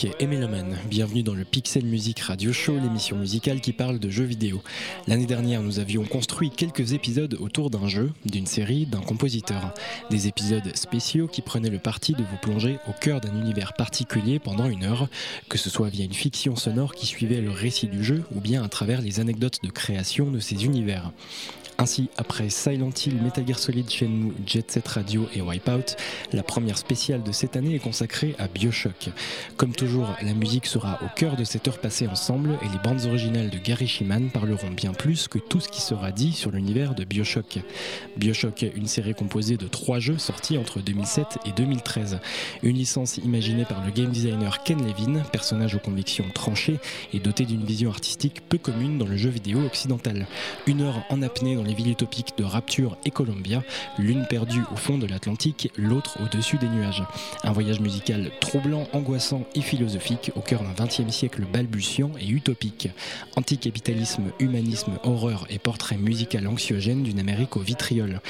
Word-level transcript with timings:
Et 0.00 0.28
bienvenue 0.88 1.24
dans 1.24 1.34
le 1.34 1.44
Pixel 1.44 1.84
Music 1.84 2.20
Radio 2.20 2.52
Show, 2.52 2.78
l'émission 2.78 3.16
musicale 3.16 3.60
qui 3.60 3.72
parle 3.72 3.98
de 3.98 4.08
jeux 4.10 4.24
vidéo. 4.24 4.62
L'année 5.08 5.26
dernière, 5.26 5.60
nous 5.60 5.80
avions 5.80 6.04
construit 6.04 6.50
quelques 6.50 6.92
épisodes 6.92 7.36
autour 7.40 7.68
d'un 7.68 7.88
jeu, 7.88 8.12
d'une 8.24 8.46
série, 8.46 8.86
d'un 8.86 9.00
compositeur. 9.00 9.74
Des 10.10 10.28
épisodes 10.28 10.76
spéciaux 10.76 11.26
qui 11.26 11.42
prenaient 11.42 11.68
le 11.68 11.80
parti 11.80 12.12
de 12.12 12.22
vous 12.22 12.36
plonger 12.40 12.78
au 12.86 12.92
cœur 12.92 13.20
d'un 13.20 13.36
univers 13.40 13.72
particulier 13.72 14.38
pendant 14.38 14.66
une 14.66 14.84
heure, 14.84 15.08
que 15.48 15.58
ce 15.58 15.68
soit 15.68 15.88
via 15.88 16.04
une 16.04 16.14
fiction 16.14 16.54
sonore 16.54 16.94
qui 16.94 17.06
suivait 17.06 17.40
le 17.40 17.50
récit 17.50 17.88
du 17.88 18.04
jeu 18.04 18.22
ou 18.32 18.40
bien 18.40 18.62
à 18.62 18.68
travers 18.68 19.00
les 19.00 19.18
anecdotes 19.18 19.58
de 19.64 19.70
création 19.70 20.30
de 20.30 20.38
ces 20.38 20.64
univers. 20.64 21.10
Ainsi, 21.80 22.10
après 22.16 22.50
Silent 22.50 22.90
Hill, 22.90 23.22
Metal 23.22 23.46
Gear 23.46 23.56
Solid, 23.56 23.88
Shenmue, 23.88 24.32
Jet 24.44 24.68
Set 24.68 24.88
Radio 24.88 25.28
et 25.32 25.40
Wipeout, 25.40 25.94
la 26.32 26.42
première 26.42 26.76
spéciale 26.76 27.22
de 27.22 27.30
cette 27.30 27.54
année 27.54 27.76
est 27.76 27.78
consacrée 27.78 28.34
à 28.40 28.48
Bioshock. 28.48 29.10
Comme 29.56 29.70
toujours, 29.70 30.08
la 30.20 30.34
musique 30.34 30.66
sera 30.66 30.98
au 31.04 31.06
cœur 31.14 31.36
de 31.36 31.44
cette 31.44 31.68
heure 31.68 31.78
passée 31.78 32.08
ensemble 32.08 32.58
et 32.62 32.68
les 32.68 32.80
bandes 32.82 33.04
originales 33.06 33.50
de 33.50 33.58
Gary 33.58 33.86
Shiman 33.86 34.28
parleront 34.28 34.72
bien 34.72 34.92
plus 34.92 35.28
que 35.28 35.38
tout 35.38 35.60
ce 35.60 35.68
qui 35.68 35.80
sera 35.80 36.10
dit 36.10 36.32
sur 36.32 36.50
l'univers 36.50 36.96
de 36.96 37.04
Bioshock. 37.04 37.60
Bioshock, 38.16 38.66
une 38.74 38.88
série 38.88 39.14
composée 39.14 39.56
de 39.56 39.68
trois 39.68 40.00
jeux 40.00 40.18
sortis 40.18 40.58
entre 40.58 40.80
2007 40.80 41.38
et 41.46 41.52
2013. 41.52 42.18
Une 42.64 42.76
licence 42.76 43.18
imaginée 43.18 43.64
par 43.64 43.84
le 43.84 43.92
game 43.92 44.10
designer 44.10 44.64
Ken 44.64 44.84
Levine, 44.84 45.22
personnage 45.30 45.76
aux 45.76 45.78
convictions 45.78 46.26
tranchées 46.34 46.80
et 47.12 47.20
doté 47.20 47.44
d'une 47.44 47.64
vision 47.64 47.90
artistique 47.90 48.42
peu 48.48 48.58
commune 48.58 48.98
dans 48.98 49.06
le 49.06 49.16
jeu 49.16 49.30
vidéo 49.30 49.60
occidental. 49.64 50.26
Une 50.66 50.80
heure 50.80 51.04
en 51.08 51.22
apnée 51.22 51.54
dans 51.54 51.67
les 51.68 51.74
villes 51.74 51.90
utopiques 51.90 52.32
de 52.38 52.44
Rapture 52.44 52.96
et 53.04 53.10
Columbia, 53.10 53.62
l'une 53.98 54.26
perdue 54.26 54.62
au 54.72 54.76
fond 54.76 54.96
de 54.96 55.06
l'Atlantique, 55.06 55.70
l'autre 55.76 56.18
au-dessus 56.22 56.56
des 56.56 56.68
nuages. 56.68 57.04
Un 57.44 57.52
voyage 57.52 57.80
musical 57.80 58.30
troublant, 58.40 58.88
angoissant 58.94 59.44
et 59.54 59.60
philosophique 59.60 60.32
au 60.34 60.40
cœur 60.40 60.62
d'un 60.62 60.84
XXe 60.84 61.14
siècle 61.14 61.42
balbutiant 61.52 62.10
et 62.18 62.26
utopique. 62.26 62.88
Anticapitalisme, 63.36 64.32
humanisme, 64.40 64.98
horreur 65.04 65.46
et 65.50 65.58
portrait 65.58 65.98
musical 65.98 66.46
anxiogène 66.48 67.02
d'une 67.02 67.20
Amérique 67.20 67.56
au 67.56 67.60
vitriol. 67.60 68.20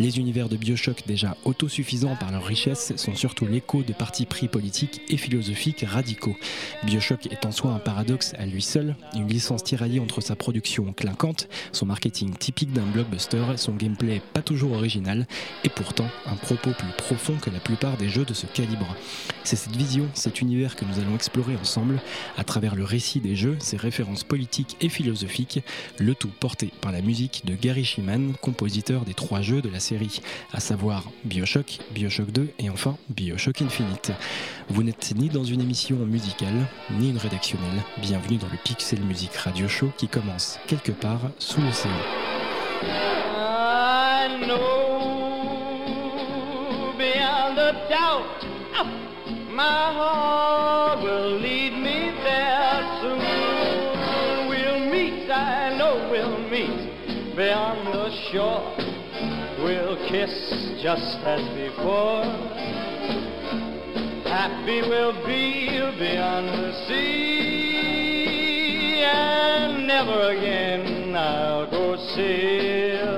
Les 0.00 0.18
univers 0.18 0.48
de 0.48 0.56
Bioshock 0.56 1.04
déjà 1.06 1.36
autosuffisants 1.44 2.16
par 2.16 2.32
leur 2.32 2.44
richesse 2.44 2.92
sont 2.96 3.14
surtout 3.14 3.46
l'écho 3.46 3.84
de 3.84 3.92
partis 3.92 4.26
pris 4.26 4.48
politiques 4.48 5.02
et 5.08 5.16
philosophiques 5.16 5.84
radicaux. 5.86 6.36
Bioshock 6.82 7.26
est 7.26 7.46
en 7.46 7.52
soi 7.52 7.70
un 7.70 7.78
paradoxe 7.78 8.34
à 8.38 8.44
lui 8.44 8.62
seul, 8.62 8.96
une 9.14 9.28
licence 9.28 9.62
tiraillée 9.62 10.00
entre 10.00 10.20
sa 10.20 10.34
production 10.34 10.92
clinquante, 10.92 11.48
son 11.70 11.86
marketing 11.86 12.34
typique 12.36 12.72
d'un 12.72 12.87
blockbuster, 12.88 13.44
son 13.56 13.74
gameplay 13.74 14.20
pas 14.32 14.42
toujours 14.42 14.72
original 14.72 15.26
et 15.64 15.68
pourtant 15.68 16.08
un 16.26 16.34
propos 16.34 16.70
plus 16.70 16.92
profond 16.96 17.34
que 17.40 17.50
la 17.50 17.60
plupart 17.60 17.96
des 17.96 18.08
jeux 18.08 18.24
de 18.24 18.34
ce 18.34 18.46
calibre. 18.46 18.96
C'est 19.44 19.56
cette 19.56 19.76
vision, 19.76 20.08
cet 20.14 20.40
univers 20.40 20.76
que 20.76 20.84
nous 20.84 20.98
allons 21.00 21.14
explorer 21.14 21.56
ensemble 21.56 22.00
à 22.36 22.44
travers 22.44 22.74
le 22.74 22.84
récit 22.84 23.20
des 23.20 23.36
jeux, 23.36 23.56
ses 23.60 23.76
références 23.76 24.24
politiques 24.24 24.76
et 24.80 24.88
philosophiques, 24.88 25.62
le 25.98 26.14
tout 26.14 26.30
porté 26.40 26.70
par 26.80 26.92
la 26.92 27.00
musique 27.00 27.42
de 27.44 27.54
Gary 27.54 27.84
Shiman, 27.84 28.34
compositeur 28.40 29.04
des 29.04 29.14
trois 29.14 29.40
jeux 29.40 29.62
de 29.62 29.68
la 29.68 29.80
série, 29.80 30.20
à 30.52 30.60
savoir 30.60 31.04
Bioshock, 31.24 31.78
Bioshock 31.92 32.30
2 32.30 32.50
et 32.58 32.70
enfin 32.70 32.96
Bioshock 33.10 33.62
Infinite. 33.62 34.12
Vous 34.68 34.82
n'êtes 34.82 35.14
ni 35.16 35.28
dans 35.28 35.44
une 35.44 35.60
émission 35.60 35.96
musicale, 35.96 36.66
ni 36.98 37.10
une 37.10 37.18
rédactionnelle. 37.18 37.82
Bienvenue 38.02 38.36
dans 38.38 38.48
le 38.48 38.58
Pixel 38.62 39.00
Music 39.00 39.34
Radio 39.34 39.68
Show 39.68 39.92
qui 39.96 40.08
commence 40.08 40.58
quelque 40.66 40.92
part 40.92 41.30
sous 41.38 41.60
l'océan. 41.60 42.37
Know 44.46 44.98
beyond 46.96 47.58
a 47.58 47.72
doubt 47.88 48.38
my 49.58 49.92
heart 49.92 51.02
will 51.02 51.40
lead 51.40 51.72
me 51.72 52.12
there 52.22 52.80
soon. 53.00 53.18
We'll 54.48 54.82
meet, 54.88 55.28
I 55.28 55.76
know 55.76 56.08
we'll 56.12 56.38
meet 56.48 57.34
beyond 57.34 57.88
the 57.88 58.10
shore. 58.30 58.76
We'll 59.64 59.96
kiss 60.08 60.30
just 60.80 61.18
as 61.26 61.42
before. 61.58 62.22
Happy 64.30 64.82
we'll 64.82 65.26
be 65.26 65.80
beyond 65.98 66.48
the 66.50 66.72
sea, 66.86 68.22
and 69.02 69.88
never 69.88 70.30
again 70.30 71.16
I'll 71.16 71.66
go 71.68 71.96
sailing. 72.14 73.17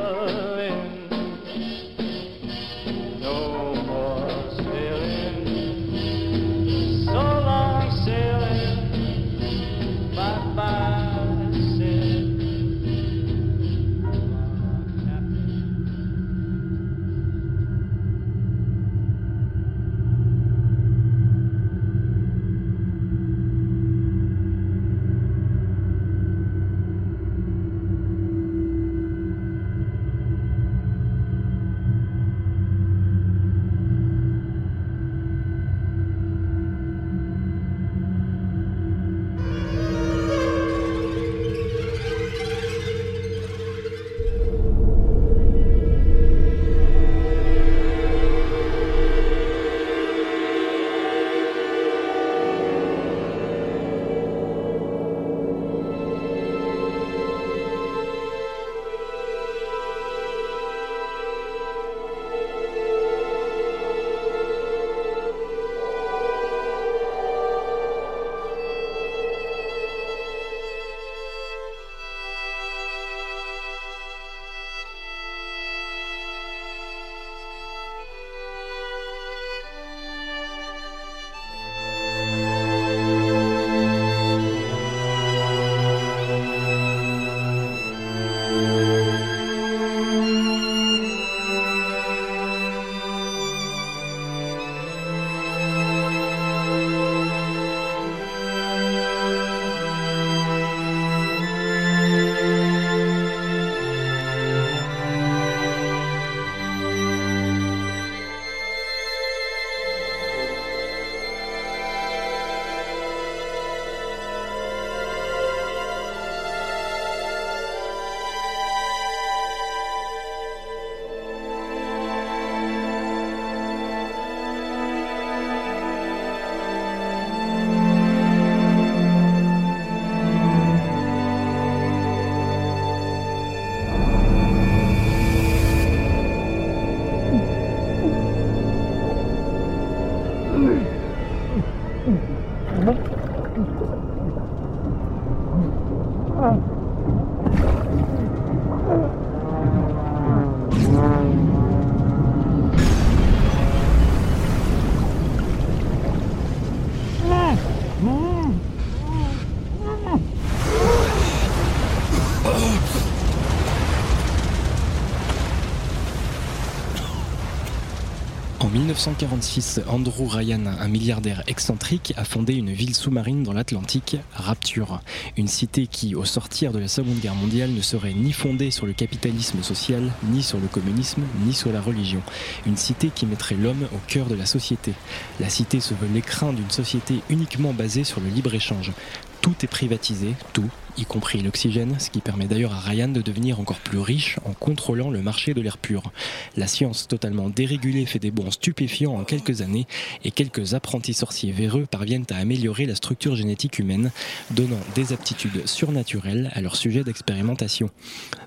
1946, 169.01 169.81
Andrew 169.89 170.29
Ryan, 170.29 170.67
un 170.67 170.89
milliardaire 170.89 171.43
excentrique, 171.47 172.13
a 172.19 172.25
fondé 172.25 172.53
une 172.53 172.71
ville 172.71 172.95
sous-marine 172.95 173.43
dans 173.43 173.55
l'Atlantique, 173.55 174.19
Rapture. 174.35 175.01
Une 175.39 175.49
cité 175.49 175.87
qui, 175.87 176.15
au 176.15 176.27
sortir 176.27 176.71
de 176.71 176.79
la 176.79 176.87
Seconde 176.87 177.19
Guerre 177.19 177.35
mondiale, 177.35 177.71
ne 177.71 177.81
serait 177.81 178.13
ni 178.13 178.31
fondée 178.33 178.71
sur 178.71 178.85
le 178.85 178.93
capitalisme 178.93 179.63
social, 179.63 180.13
ni 180.25 180.43
sur 180.43 180.61
le 180.61 180.67
communisme, 180.67 181.23
ni 181.47 181.55
sur 181.55 181.73
la 181.73 181.81
religion. 181.81 182.21
Une 182.67 182.77
cité 182.77 183.09
qui 183.09 183.25
mettrait 183.25 183.55
l'homme 183.55 183.89
au 183.95 183.99
cœur 184.07 184.27
de 184.27 184.35
la 184.35 184.45
société. 184.45 184.93
La 185.41 185.49
cité 185.49 185.81
se 185.81 185.95
veut 185.95 186.13
l'écrin 186.13 186.53
d'une 186.53 186.71
société 186.71 187.23
uniquement 187.31 187.73
basée 187.73 188.05
sur 188.05 188.21
le 188.21 188.29
libre-échange. 188.29 188.93
Tout 189.41 189.55
est 189.63 189.67
privatisé, 189.67 190.35
tout, 190.53 190.69
y 190.97 191.05
compris 191.05 191.41
l'oxygène, 191.41 191.99
ce 191.99 192.11
qui 192.11 192.21
permet 192.21 192.47
d'ailleurs 192.47 192.75
à 192.75 192.81
Ryan 192.81 193.09
de 193.09 193.23
devenir 193.23 193.61
encore 193.61 193.79
plus 193.79 193.99
riche 193.99 194.39
en 194.45 194.53
contrôlant 194.53 195.11
le 195.11 195.23
marché 195.23 195.55
de 195.55 195.61
l'air 195.61 195.79
pur. 195.79 196.13
La 196.57 196.67
science 196.67 197.09
totalement 197.09 197.49
dérégulée 197.49 198.07
fait 198.07 198.19
des 198.19 198.31
bons 198.31 198.51
stupéfiants 198.51 199.15
en 199.15 199.25
quelques 199.25 199.61
années 199.61 199.87
et 200.25 200.31
quelques 200.31 200.75
apprentis 200.75 201.15
sorciers 201.15 201.53
véreux 201.53 201.87
parviennent 201.91 202.27
à 202.31 202.37
améliorer 202.37 202.87
la 202.87 202.95
structure 202.95 203.37
génétique 203.37 203.79
humaine, 203.79 204.11
donnant 204.51 204.81
des 204.95 205.13
aptitudes 205.13 205.67
surnaturelles 205.67 206.51
à 206.55 206.61
leur 206.61 206.77
sujet 206.77 207.05
d'expérimentation. 207.05 207.91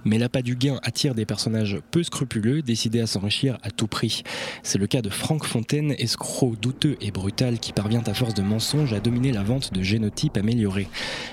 Mais 0.06 0.18
l'appât 0.18 0.42
du 0.42 0.56
gain 0.56 0.80
attire 0.84 1.16
des 1.16 1.26
personnages 1.26 1.80
peu 1.92 2.04
scrupuleux, 2.04 2.62
décidés 2.62 3.02
à 3.02 3.08
s'enrichir 3.08 3.58
à 3.64 3.72
tout 3.72 3.88
prix. 3.88 4.24
C'est 4.64 4.78
le 4.78 4.88
cas 4.88 5.02
de 5.02 5.10
Frank 5.10 5.46
Fontaine, 5.46 5.96
escroc 5.98 6.56
douteux 6.62 6.98
et 7.02 7.12
brutal 7.12 7.60
qui 7.60 7.74
parvient 7.74 8.04
à 8.06 8.14
force 8.14 8.34
de 8.34 8.42
mensonges 8.42 8.94
à 8.94 9.00
dominer 9.00 9.32
la 9.32 9.44
vente 9.44 9.74
de 9.74 9.82
génotypes 9.82 10.38
améliorés. 10.38 10.88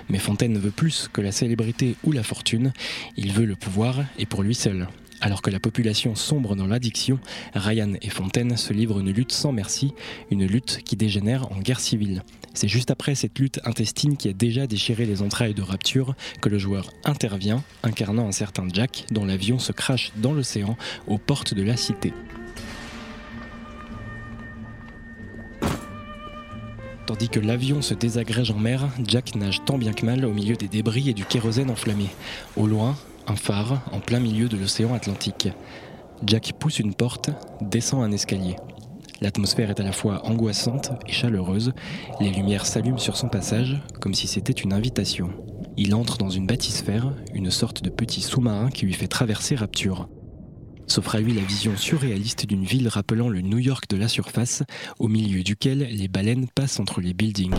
Mais 0.09 0.19
Fontaine 0.19 0.59
veut 0.59 0.71
plus 0.71 1.00
que 1.09 1.21
la 1.21 1.33
célébrité 1.33 1.97
ou 2.05 2.13
la 2.13 2.23
fortune, 2.23 2.73
il 3.17 3.33
veut 3.33 3.45
le 3.45 3.57
pouvoir 3.57 4.05
et 4.19 4.27
pour 4.27 4.43
lui 4.43 4.55
seul. 4.55 4.89
Alors 5.21 5.43
que 5.43 5.51
la 5.51 5.61
population 5.61 6.15
sombre 6.15 6.57
dans 6.57 6.67
l'addiction, 6.67 7.19
Ryan 7.55 7.93
et 8.01 8.09
Fontaine 8.09 8.57
se 8.57 8.73
livrent 8.73 9.01
une 9.01 9.11
lutte 9.11 9.33
sans 9.33 9.53
merci, 9.53 9.93
une 10.31 10.47
lutte 10.47 10.81
qui 10.83 10.97
dégénère 10.97 11.53
en 11.53 11.59
guerre 11.59 11.81
civile. 11.81 12.23
C'est 12.55 12.69
juste 12.69 12.91
après 12.91 13.15
cette 13.15 13.39
lutte 13.39 13.61
intestine 13.65 14.17
qui 14.17 14.29
a 14.29 14.33
déjà 14.33 14.67
déchiré 14.67 15.05
les 15.05 15.23
entrailles 15.23 15.55
de 15.55 15.63
Rapture 15.63 16.15
que 16.41 16.49
le 16.49 16.59
joueur 16.59 16.91
intervient, 17.05 17.63
incarnant 17.83 18.27
un 18.27 18.33
certain 18.33 18.67
Jack 18.73 19.05
dont 19.11 19.25
l'avion 19.25 19.59
se 19.59 19.73
crache 19.73 20.13
dans 20.17 20.33
l'océan 20.33 20.77
aux 21.07 21.19
portes 21.19 21.55
de 21.55 21.63
la 21.63 21.77
cité. 21.77 22.13
Tandis 27.11 27.29
que 27.29 27.41
l'avion 27.41 27.83
se 27.83 27.93
désagrège 27.93 28.53
en 28.53 28.59
mer, 28.61 28.89
Jack 29.05 29.35
nage 29.35 29.63
tant 29.65 29.79
bien 29.79 29.93
que 29.93 30.07
mal 30.07 30.25
au 30.25 30.33
milieu 30.33 30.55
des 30.55 30.69
débris 30.69 31.11
et 31.11 31.13
du 31.13 31.25
kérosène 31.25 31.69
enflammé. 31.69 32.07
Au 32.57 32.69
loin, 32.69 32.97
un 33.27 33.35
phare 33.35 33.83
en 33.91 33.99
plein 33.99 34.21
milieu 34.21 34.49
de 34.49 34.57
l'océan 34.57 34.95
Atlantique. 34.95 35.49
Jack 36.25 36.53
pousse 36.61 36.79
une 36.79 36.95
porte, 36.95 37.31
descend 37.63 38.05
un 38.05 38.13
escalier. 38.13 38.55
L'atmosphère 39.21 39.71
est 39.71 39.81
à 39.81 39.83
la 39.83 39.91
fois 39.91 40.25
angoissante 40.25 40.93
et 41.09 41.11
chaleureuse. 41.11 41.73
Les 42.21 42.31
lumières 42.31 42.65
s'allument 42.65 42.97
sur 42.97 43.17
son 43.17 43.29
passage, 43.29 43.83
comme 44.01 44.15
si 44.15 44.29
c'était 44.29 44.53
une 44.53 44.73
invitation. 44.73 45.31
Il 45.77 45.97
entre 45.97 46.17
dans 46.17 46.31
une 46.31 46.47
bâtisphère, 46.47 47.13
une 47.35 47.51
sorte 47.51 47.83
de 47.83 47.91
petit 47.91 48.21
sous-marin 48.21 48.71
qui 48.71 48.87
lui 48.87 48.95
fait 48.95 49.09
traverser 49.09 49.57
Rapture 49.57 50.07
s'offre 50.91 51.15
à 51.15 51.21
lui 51.21 51.33
la 51.33 51.43
vision 51.43 51.77
surréaliste 51.77 52.47
d'une 52.47 52.65
ville 52.65 52.89
rappelant 52.89 53.29
le 53.29 53.43
New 53.43 53.59
York 53.59 53.85
de 53.89 53.97
la 53.97 54.09
surface, 54.09 54.65
au 54.99 55.07
milieu 55.07 55.43
duquel 55.45 55.79
les 55.79 56.09
baleines 56.09 56.49
passent 56.53 56.81
entre 56.81 57.01
les 57.01 57.15
buildings. 57.15 57.55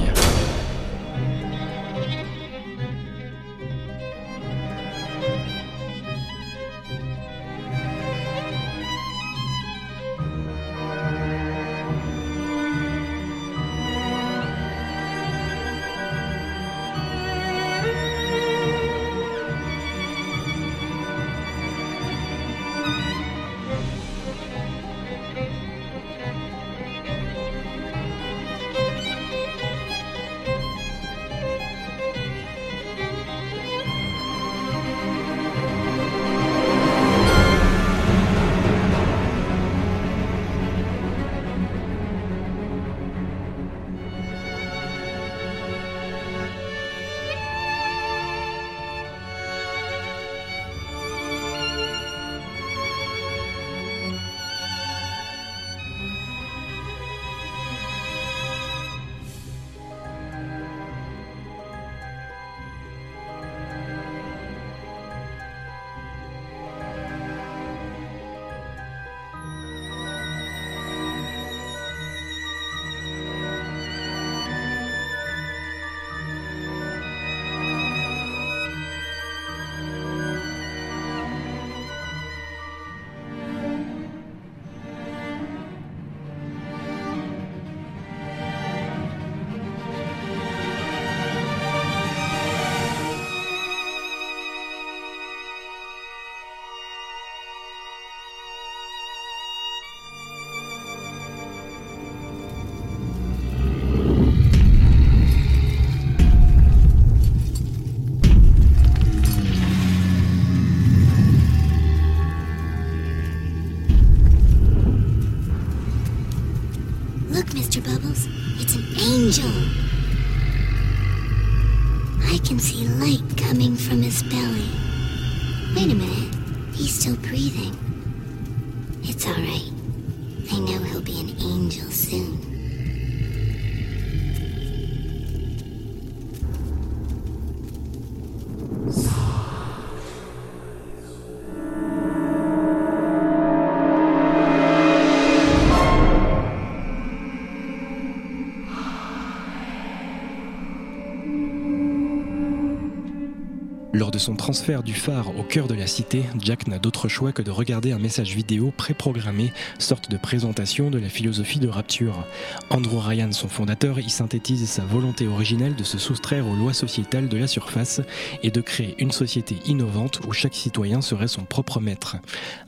Son 154.22 154.36
transfert 154.36 154.84
du 154.84 154.94
phare 154.94 155.36
au 155.36 155.42
cœur 155.42 155.68
de 155.68 155.74
la 155.74 155.88
cité, 155.88 156.24
Jack 156.40 156.68
n'a 156.68 156.78
d'autre 156.78 157.08
choix 157.08 157.32
que 157.32 157.42
de 157.42 157.50
regarder 157.50 157.92
un 157.92 157.98
message 157.98 158.36
vidéo 158.36 158.72
préprogrammé, 158.78 159.52
sorte 159.80 160.12
de 160.12 160.18
présentation 160.18 160.92
de 160.92 161.00
la 161.00 161.10
philosophie 161.10 161.58
de 161.58 161.68
Rapture. 161.68 162.28
Andrew 162.70 163.00
Ryan, 163.00 163.32
son 163.32 163.48
fondateur, 163.48 164.00
y 164.00 164.12
synthétise 164.12 164.70
sa 164.70 164.84
volonté 164.84 165.28
originelle 165.28 165.76
de 165.76 165.84
se 165.84 165.98
soustraire 165.98 166.48
aux 166.48 166.56
lois 166.56 166.74
sociétales 166.74 167.30
de 167.30 167.38
la 167.38 167.48
surface 167.48 168.02
et 168.44 168.52
de 168.52 168.62
créer 168.62 168.94
une 169.00 169.12
société 169.12 169.56
innovante 169.66 170.20
où 170.28 170.34
chaque 170.34 170.54
citoyen 170.54 171.02
serait 171.02 171.28
son 171.28 171.44
propre 171.44 171.80
maître. 171.80 172.18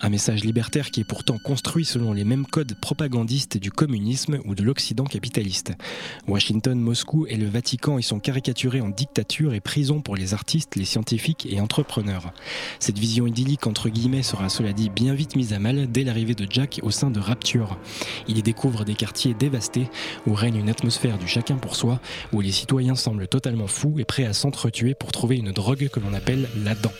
Un 0.01 0.09
message 0.09 0.43
libertaire 0.43 0.89
qui 0.89 1.01
est 1.01 1.07
pourtant 1.07 1.37
construit 1.37 1.85
selon 1.85 2.13
les 2.13 2.23
mêmes 2.23 2.47
codes 2.47 2.73
propagandistes 2.81 3.57
du 3.57 3.69
communisme 3.69 4.39
ou 4.45 4.55
de 4.55 4.63
l'Occident 4.63 5.05
capitaliste. 5.05 5.73
Washington, 6.27 6.79
Moscou 6.79 7.27
et 7.27 7.37
le 7.37 7.45
Vatican 7.47 7.99
y 7.99 8.03
sont 8.03 8.19
caricaturés 8.19 8.81
en 8.81 8.89
dictature 8.89 9.53
et 9.53 9.59
prison 9.59 10.01
pour 10.01 10.15
les 10.15 10.33
artistes, 10.33 10.75
les 10.75 10.85
scientifiques 10.85 11.42
et 11.49 11.59
entrepreneur. 11.59 12.31
Cette 12.79 12.99
vision 12.99 13.27
idyllique 13.27 13.67
entre 13.67 13.89
guillemets 13.89 14.23
sera 14.23 14.49
cela 14.49 14.73
dit 14.73 14.89
bien 14.89 15.13
vite 15.13 15.35
mise 15.35 15.53
à 15.53 15.59
mal 15.59 15.91
dès 15.91 16.03
l'arrivée 16.03 16.35
de 16.35 16.47
Jack 16.49 16.79
au 16.83 16.91
sein 16.91 17.11
de 17.11 17.19
Rapture. 17.19 17.77
Il 18.27 18.37
y 18.37 18.43
découvre 18.43 18.85
des 18.85 18.95
quartiers 18.95 19.33
dévastés 19.33 19.89
où 20.27 20.33
règne 20.33 20.57
une 20.57 20.69
atmosphère 20.69 21.17
du 21.17 21.27
chacun 21.27 21.55
pour 21.55 21.75
soi, 21.75 21.99
où 22.31 22.41
les 22.41 22.51
citoyens 22.51 22.95
semblent 22.95 23.27
totalement 23.27 23.67
fous 23.67 23.95
et 23.97 24.05
prêts 24.05 24.25
à 24.25 24.33
s'entretuer 24.33 24.95
pour 24.95 25.11
trouver 25.11 25.37
une 25.37 25.51
drogue 25.51 25.89
que 25.89 25.99
l'on 25.99 26.13
appelle 26.13 26.49
la 26.63 26.75
dent. 26.75 26.93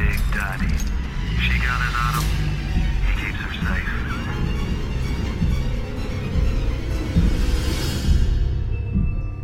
Big 0.00 0.18
Daddy. 0.32 0.74
She 1.42 1.58
got 1.60 1.78
it 1.84 1.94
on 1.94 2.14
him. 2.16 2.28
He 3.04 3.12
keeps 3.20 3.36
her 3.36 3.52
safe. 3.52 4.49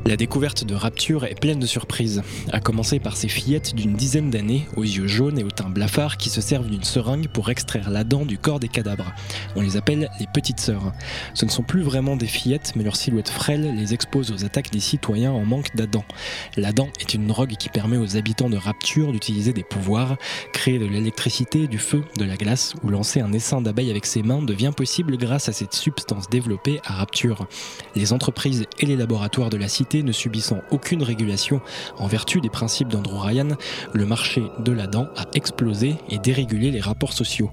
La 0.06 0.16
découverte 0.16 0.62
de 0.62 0.76
Rapture 0.76 1.25
est 1.25 1.34
pleine 1.34 1.58
de 1.58 1.66
surprises, 1.66 2.22
à 2.52 2.60
commencer 2.60 3.00
par 3.00 3.16
ces 3.16 3.26
fillettes 3.26 3.75
d'une 3.75 3.94
dizaine 3.94 4.30
d'années, 4.30 4.68
aux 4.76 4.84
yeux 4.84 5.08
jaunes 5.08 5.36
et 5.36 5.42
au 5.42 5.50
teint 5.50 5.68
blafard, 5.68 6.16
qui 6.16 6.30
se 6.30 6.40
servent 6.40 6.70
d'une 6.70 6.84
seringue 6.84 7.26
pour 7.26 7.50
extraire 7.50 7.90
la 7.90 8.04
dent 8.04 8.25
du 8.25 8.38
corps 8.38 8.60
des 8.60 8.68
cadavres. 8.68 9.12
On 9.56 9.62
les 9.62 9.76
appelle 9.76 10.08
les 10.20 10.28
petites 10.32 10.60
sœurs. 10.60 10.92
Ce 11.34 11.44
ne 11.44 11.50
sont 11.50 11.64
plus 11.64 11.82
vraiment 11.82 12.14
des 12.14 12.28
fillettes, 12.28 12.75
mais 12.76 12.84
leur 12.84 12.94
silhouette 12.94 13.28
frêle 13.28 13.75
les 13.75 13.94
expose 13.94 14.30
aux 14.30 14.44
attaques 14.44 14.70
des 14.70 14.78
citoyens 14.78 15.32
en 15.32 15.44
manque 15.44 15.75
d'Adam. 15.75 16.04
La 16.56 16.70
dent 16.70 16.88
est 17.00 17.14
une 17.14 17.26
drogue 17.26 17.56
qui 17.58 17.68
permet 17.68 17.96
aux 17.96 18.16
habitants 18.16 18.48
de 18.48 18.56
Rapture 18.56 19.10
d'utiliser 19.10 19.52
des 19.52 19.64
pouvoirs, 19.64 20.16
créer 20.52 20.78
de 20.78 20.86
l'électricité, 20.86 21.66
du 21.66 21.78
feu, 21.78 22.04
de 22.16 22.25
la 22.25 22.36
glace, 22.36 22.75
ou 22.84 22.90
lancer 22.90 23.22
un 23.22 23.32
essaim 23.32 23.60
d'abeilles 23.60 23.90
avec 23.90 24.06
ses 24.06 24.22
mains 24.22 24.42
devient 24.42 24.72
possible 24.75 25.16
grâce 25.16 25.48
à 25.48 25.52
cette 25.52 25.75
substance 25.75 26.30
développée 26.30 26.80
à 26.84 26.92
Rapture. 26.92 27.48
Les 27.96 28.12
entreprises 28.12 28.66
et 28.78 28.86
les 28.86 28.96
laboratoires 28.96 29.50
de 29.50 29.56
la 29.56 29.66
cité 29.66 29.95
ne 30.02 30.12
subissant 30.12 30.62
aucune 30.70 31.02
régulation 31.02 31.60
en 31.98 32.06
vertu 32.06 32.40
des 32.40 32.50
principes 32.50 32.88
d'Andrew 32.88 33.18
Ryan, 33.18 33.48
le 33.92 34.06
marché 34.06 34.42
de 34.58 34.72
la 34.72 34.86
dent 34.86 35.08
a 35.16 35.24
explosé 35.34 35.96
et 36.10 36.18
dérégulé 36.18 36.70
les 36.70 36.80
rapports 36.80 37.12
sociaux. 37.12 37.50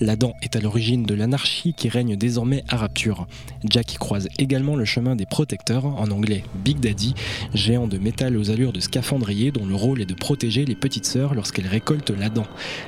La 0.00 0.16
dent 0.16 0.34
est 0.42 0.56
à 0.56 0.60
l'origine 0.60 1.04
de 1.04 1.14
l'anarchie 1.14 1.74
qui 1.74 1.88
règne 1.88 2.16
désormais 2.16 2.64
à 2.68 2.76
Rapture. 2.76 3.26
Jack 3.64 3.96
croise 3.98 4.28
également 4.38 4.76
le 4.76 4.84
chemin 4.84 5.16
des 5.16 5.26
protecteurs, 5.26 5.86
en 5.86 6.10
anglais 6.10 6.44
Big 6.64 6.80
Daddy, 6.80 7.14
géants 7.54 7.86
de 7.86 7.98
métal 7.98 8.36
aux 8.36 8.50
allures 8.50 8.72
de 8.72 8.80
scaphandriers 8.80 9.50
dont 9.50 9.66
le 9.66 9.74
rôle 9.74 10.00
est 10.00 10.06
de 10.06 10.14
protéger 10.14 10.64
les 10.64 10.74
petites 10.74 11.06
sœurs 11.06 11.34
lorsqu'elles 11.34 11.66
récoltent 11.66 12.10
la 12.10 12.28
dent. 12.28 12.46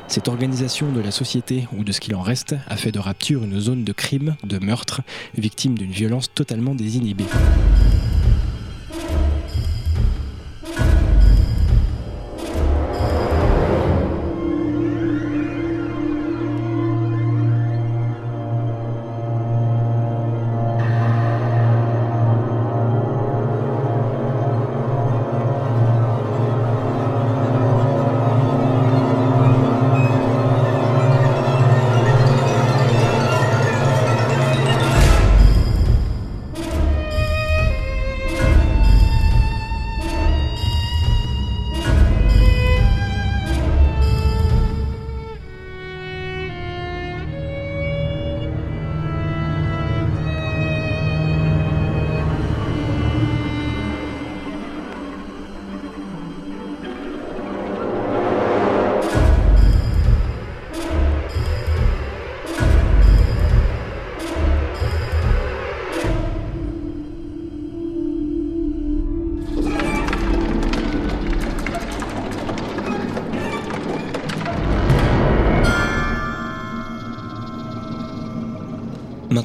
Cette 0.08 0.28
organisation 0.28 0.92
de 0.92 1.00
la 1.00 1.10
société, 1.10 1.66
ou 1.76 1.84
de 1.84 1.92
ce 1.92 2.00
qu'il 2.00 2.14
en 2.14 2.22
reste, 2.22 2.54
a 2.68 2.76
fait 2.76 2.92
de 2.92 2.98
Rapture 2.98 3.44
une 3.44 3.60
zone 3.60 3.84
de 3.84 3.92
crime, 3.92 4.36
de 4.44 4.58
meurtre, 4.58 5.02
victime 5.36 5.76
d'une 5.76 5.90
violence 5.90 6.32
totalement 6.34 6.75
désinhibée. 6.75 7.25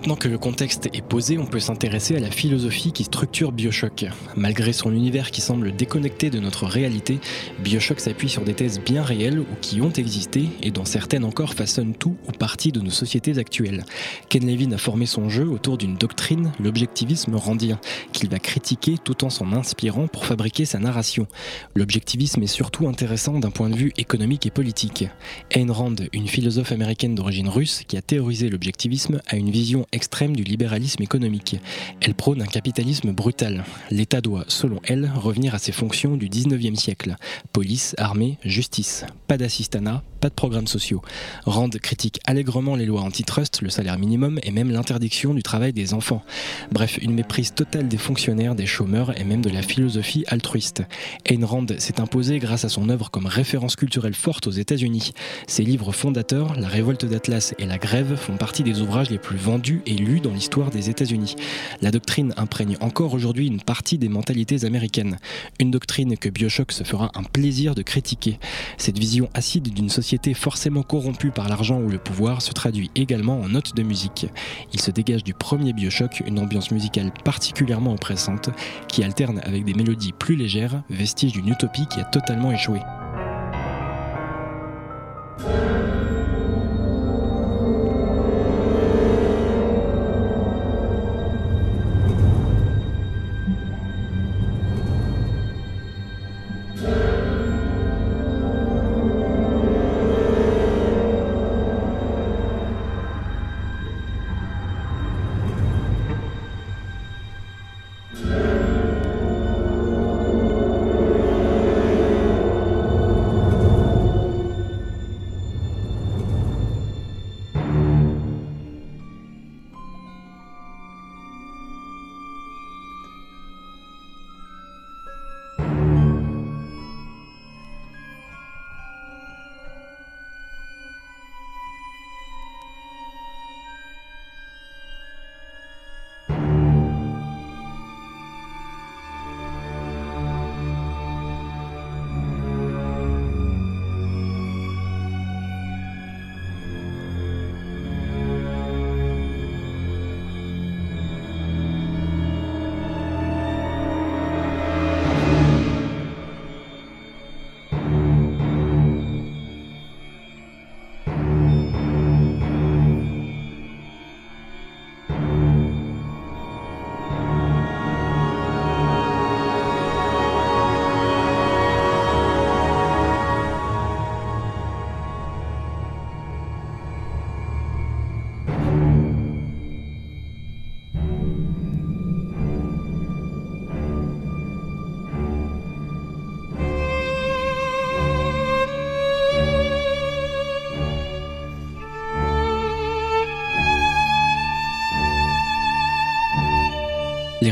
Maintenant 0.01 0.15
que 0.15 0.27
le 0.27 0.39
contexte 0.39 0.89
est 0.93 1.05
posé, 1.05 1.37
on 1.37 1.45
peut 1.45 1.59
s'intéresser 1.59 2.15
à 2.15 2.19
la 2.19 2.31
philosophie 2.31 2.91
qui 2.91 3.03
structure 3.03 3.51
Bioshock. 3.51 4.05
Malgré 4.35 4.73
son 4.73 4.91
univers 4.91 5.29
qui 5.29 5.41
semble 5.41 5.75
déconnecté 5.75 6.31
de 6.31 6.39
notre 6.39 6.65
réalité, 6.65 7.19
Bioshock 7.59 7.99
s'appuie 7.99 8.27
sur 8.27 8.41
des 8.41 8.55
thèses 8.55 8.79
bien 8.79 9.03
réelles 9.03 9.37
ou 9.37 9.45
qui 9.61 9.79
ont 9.79 9.91
existé 9.91 10.49
et 10.63 10.71
dont 10.71 10.85
certaines 10.85 11.23
encore 11.23 11.53
façonnent 11.53 11.93
tout 11.93 12.15
ou 12.27 12.31
partie 12.31 12.71
de 12.71 12.79
nos 12.79 12.89
sociétés 12.89 13.37
actuelles. 13.37 13.85
Ken 14.27 14.43
Levin 14.43 14.71
a 14.71 14.79
formé 14.79 15.05
son 15.05 15.29
jeu 15.29 15.47
autour 15.47 15.77
d'une 15.77 15.97
doctrine, 15.97 16.51
l'objectivisme 16.59 17.35
randien, 17.35 17.79
qu'il 18.11 18.27
va 18.27 18.39
critiquer 18.39 18.95
tout 18.97 19.23
en 19.23 19.29
s'en 19.29 19.53
inspirant 19.53 20.07
pour 20.07 20.25
fabriquer 20.25 20.65
sa 20.65 20.79
narration. 20.79 21.27
L'objectivisme 21.75 22.41
est 22.41 22.47
surtout 22.47 22.87
intéressant 22.87 23.37
d'un 23.37 23.51
point 23.51 23.69
de 23.69 23.75
vue 23.75 23.93
économique 23.97 24.47
et 24.47 24.51
politique. 24.51 25.05
Ayn 25.51 25.69
Rand, 25.69 25.97
une 26.11 26.27
philosophe 26.27 26.71
américaine 26.71 27.13
d'origine 27.13 27.49
russe 27.49 27.83
qui 27.87 27.97
a 27.97 28.01
théorisé 28.01 28.49
l'objectivisme, 28.49 29.21
a 29.27 29.35
une 29.35 29.51
vision 29.51 29.85
extrême 30.01 30.35
du 30.35 30.41
libéralisme 30.41 31.03
économique. 31.03 31.57
Elle 32.01 32.15
prône 32.15 32.41
un 32.41 32.47
capitalisme 32.47 33.11
brutal. 33.11 33.63
L'État 33.91 34.19
doit, 34.19 34.45
selon 34.47 34.79
elle, 34.83 35.11
revenir 35.15 35.53
à 35.53 35.59
ses 35.59 35.71
fonctions 35.71 36.17
du 36.17 36.27
19e 36.27 36.75
siècle. 36.75 37.17
Police, 37.53 37.93
armée, 37.99 38.39
justice. 38.43 39.05
Pas 39.27 39.37
d'assistanat, 39.37 40.01
pas 40.21 40.29
de 40.29 40.35
programmes 40.35 40.67
sociaux. 40.67 41.01
Rand 41.45 41.71
critique 41.81 42.19
allègrement 42.25 42.75
les 42.75 42.85
lois 42.85 43.01
antitrust, 43.01 43.61
le 43.63 43.69
salaire 43.69 43.97
minimum 43.97 44.39
et 44.43 44.51
même 44.51 44.69
l'interdiction 44.69 45.33
du 45.33 45.41
travail 45.41 45.73
des 45.73 45.95
enfants. 45.95 46.23
Bref, 46.71 46.99
une 47.01 47.15
méprise 47.15 47.55
totale 47.55 47.87
des 47.87 47.97
fonctionnaires, 47.97 48.53
des 48.53 48.67
chômeurs 48.67 49.19
et 49.19 49.23
même 49.23 49.41
de 49.41 49.49
la 49.49 49.63
philosophie 49.63 50.23
altruiste. 50.27 50.83
Ayn 51.25 51.43
Rand 51.43 51.65
s'est 51.79 51.99
imposée 51.99 52.37
grâce 52.37 52.65
à 52.65 52.69
son 52.69 52.89
œuvre 52.89 53.09
comme 53.09 53.25
référence 53.25 53.75
culturelle 53.75 54.13
forte 54.13 54.45
aux 54.45 54.51
États-Unis. 54.51 55.11
Ses 55.47 55.63
livres 55.63 55.91
fondateurs, 55.91 56.53
La 56.55 56.67
révolte 56.67 57.05
d'Atlas 57.05 57.55
et 57.57 57.65
La 57.65 57.79
grève, 57.79 58.15
font 58.15 58.37
partie 58.37 58.61
des 58.61 58.79
ouvrages 58.81 59.09
les 59.09 59.17
plus 59.17 59.37
vendus 59.37 59.81
et 59.87 59.95
lus 59.95 60.19
dans 60.19 60.33
l'histoire 60.33 60.69
des 60.69 60.91
États-Unis. 60.91 61.35
La 61.81 61.89
doctrine 61.89 62.35
imprègne 62.37 62.77
encore 62.79 63.15
aujourd'hui 63.15 63.47
une 63.47 63.61
partie 63.61 63.97
des 63.97 64.09
mentalités 64.09 64.65
américaines. 64.65 65.17
Une 65.59 65.71
doctrine 65.71 66.15
que 66.15 66.29
Bioshock 66.29 66.71
se 66.71 66.83
fera 66.83 67.09
un 67.15 67.23
plaisir 67.23 67.73
de 67.73 67.81
critiquer. 67.81 68.37
Cette 68.77 68.99
vision 68.99 69.27
acide 69.33 69.73
d'une 69.73 69.89
société 69.89 70.10
forcément 70.33 70.83
corrompue 70.83 71.31
par 71.31 71.47
l'argent 71.47 71.79
ou 71.79 71.89
le 71.89 71.97
pouvoir 71.97 72.41
se 72.41 72.51
traduit 72.51 72.91
également 72.95 73.39
en 73.39 73.49
notes 73.49 73.75
de 73.75 73.83
musique. 73.83 74.27
Il 74.73 74.81
se 74.81 74.91
dégage 74.91 75.23
du 75.23 75.33
premier 75.33 75.73
Bioshock 75.73 76.21
une 76.25 76.39
ambiance 76.39 76.71
musicale 76.71 77.11
particulièrement 77.23 77.93
oppressante 77.93 78.49
qui 78.87 79.03
alterne 79.03 79.41
avec 79.43 79.63
des 79.65 79.73
mélodies 79.73 80.13
plus 80.13 80.35
légères, 80.35 80.83
vestiges 80.89 81.33
d'une 81.33 81.49
utopie 81.49 81.87
qui 81.87 81.99
a 81.99 82.05
totalement 82.05 82.51
échoué. 82.51 82.79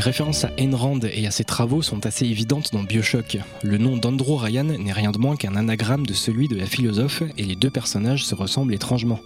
Les 0.00 0.04
références 0.04 0.46
à 0.46 0.50
Ayn 0.56 0.74
Rand 0.74 1.00
et 1.00 1.26
à 1.26 1.30
ses 1.30 1.44
travaux 1.44 1.82
sont 1.82 2.06
assez 2.06 2.24
évidentes 2.24 2.72
dans 2.72 2.82
Bioshock. 2.82 3.36
Le 3.62 3.76
nom 3.76 3.98
d'Andrew 3.98 4.38
Ryan 4.38 4.64
n'est 4.64 4.94
rien 4.94 5.10
de 5.10 5.18
moins 5.18 5.36
qu'un 5.36 5.56
anagramme 5.56 6.06
de 6.06 6.14
celui 6.14 6.48
de 6.48 6.56
la 6.56 6.64
philosophe 6.64 7.22
et 7.36 7.42
les 7.42 7.54
deux 7.54 7.68
personnages 7.68 8.24
se 8.24 8.34
ressemblent 8.34 8.72
étrangement. 8.72 9.20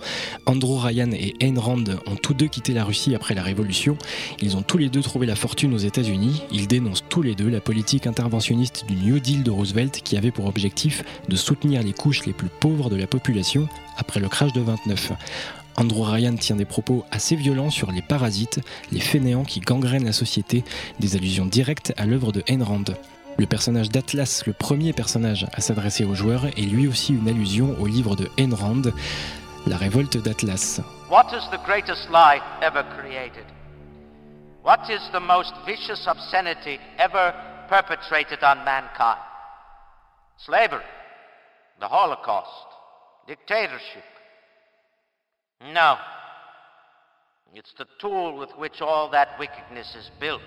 Andrew 0.47 0.77
Ryan 0.81 1.13
et 1.13 1.37
Ayn 1.39 1.61
Rand 1.61 1.85
ont 2.09 2.17
tous 2.17 2.35
deux 2.35 2.49
quitté 2.49 2.73
la 2.73 2.83
Russie 2.83 3.15
après 3.15 3.37
la 3.37 3.45
Révolution. 3.45 3.97
Ils 4.43 4.57
ont 4.57 4.63
tous 4.63 4.79
les 4.79 4.89
deux 4.89 5.01
trouvé 5.01 5.27
la 5.29 5.37
fortune 5.37 5.73
aux 5.75 5.79
États-Unis. 5.79 6.43
Ils 6.51 6.67
dénoncent 6.67 7.05
tous 7.09 7.23
les 7.23 7.37
deux 7.37 7.49
la 7.49 7.61
politique 7.61 8.09
interventionniste 8.09 8.85
du 8.89 8.97
New 8.97 9.21
Deal 9.21 9.45
de 9.45 9.53
Roosevelt 9.53 10.01
qui 10.03 10.17
avait 10.17 10.33
pour 10.33 10.47
objectif 10.47 11.05
de 11.29 11.37
soutenir 11.37 11.85
les 11.85 11.93
couches 11.93 12.27
les 12.27 12.33
plus 12.33 12.51
pauvres 12.59 12.91
de 12.91 12.97
la 12.97 13.07
population 13.07 13.69
après 13.97 14.19
le 14.19 14.29
crash 14.29 14.53
de 14.53 14.61
29. 14.61 15.13
Andrew 15.77 16.03
Ryan 16.03 16.37
tient 16.37 16.57
des 16.57 16.65
propos 16.65 17.05
assez 17.11 17.37
violents 17.37 17.71
sur 17.71 17.91
les 17.91 18.03
parasites, 18.03 18.61
les 18.93 19.01
fainéants 19.01 19.45
qui 19.45 19.61
gangrènent 19.61 20.05
la 20.05 20.13
société, 20.13 20.65
des 21.01 21.17
allusions 21.17 21.47
directes 21.47 21.93
à 21.97 22.07
l'œuvre 22.07 22.33
de 22.33 22.43
Ayn. 22.47 22.65
Le 23.37 23.47
personnage 23.47 23.89
d'Atlas, 23.89 24.47
le 24.47 24.53
premier 24.53 24.93
personnage 24.93 25.47
à 25.53 25.61
s'adresser 25.61 26.05
aux 26.05 26.15
joueurs, 26.15 26.47
est 26.47 26.69
lui 26.69 26.87
aussi 26.87 27.13
une 27.13 27.29
allusion 27.29 27.75
au 27.81 27.87
livre 27.87 28.15
de 28.15 28.31
Ayn 28.39 28.55
La 29.67 29.77
révolte 29.77 30.17
d'Atlas. 30.17 30.81
What 31.11 31.33
is 31.33 31.49
the 31.51 31.61
greatest 31.65 32.09
lie 32.11 32.41
ever 32.63 32.85
created? 32.97 33.45
What 34.63 34.89
is 34.89 35.01
the 35.13 35.21
most 35.21 35.53
vicious 35.67 36.07
obscenity 36.07 36.79
ever 36.99 37.35
perpetrated 37.69 38.39
on 38.43 38.65
mankind? 38.65 39.19
Slavery, 40.39 40.85
the 41.81 41.89
Holocaust, 41.89 42.69
dictatorship, 43.27 44.13
No. 45.72 45.96
It's 47.55 47.72
the 47.79 47.87
tool 48.00 48.37
with 48.37 48.50
which 48.59 48.81
all 48.81 49.11
that 49.11 49.38
wickedness 49.38 49.94
is 49.94 50.11
built. 50.20 50.42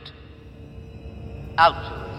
Altruism. 1.58 2.16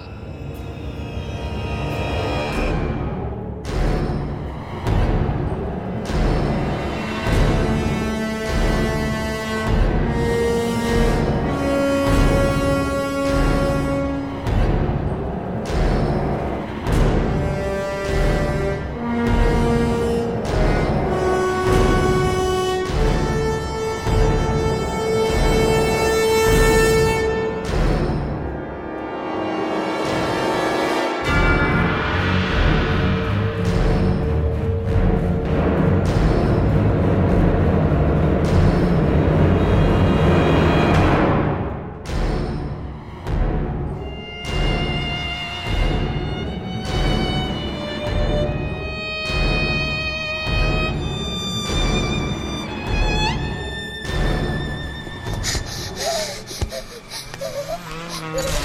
Mm-hmm. 58.21 58.58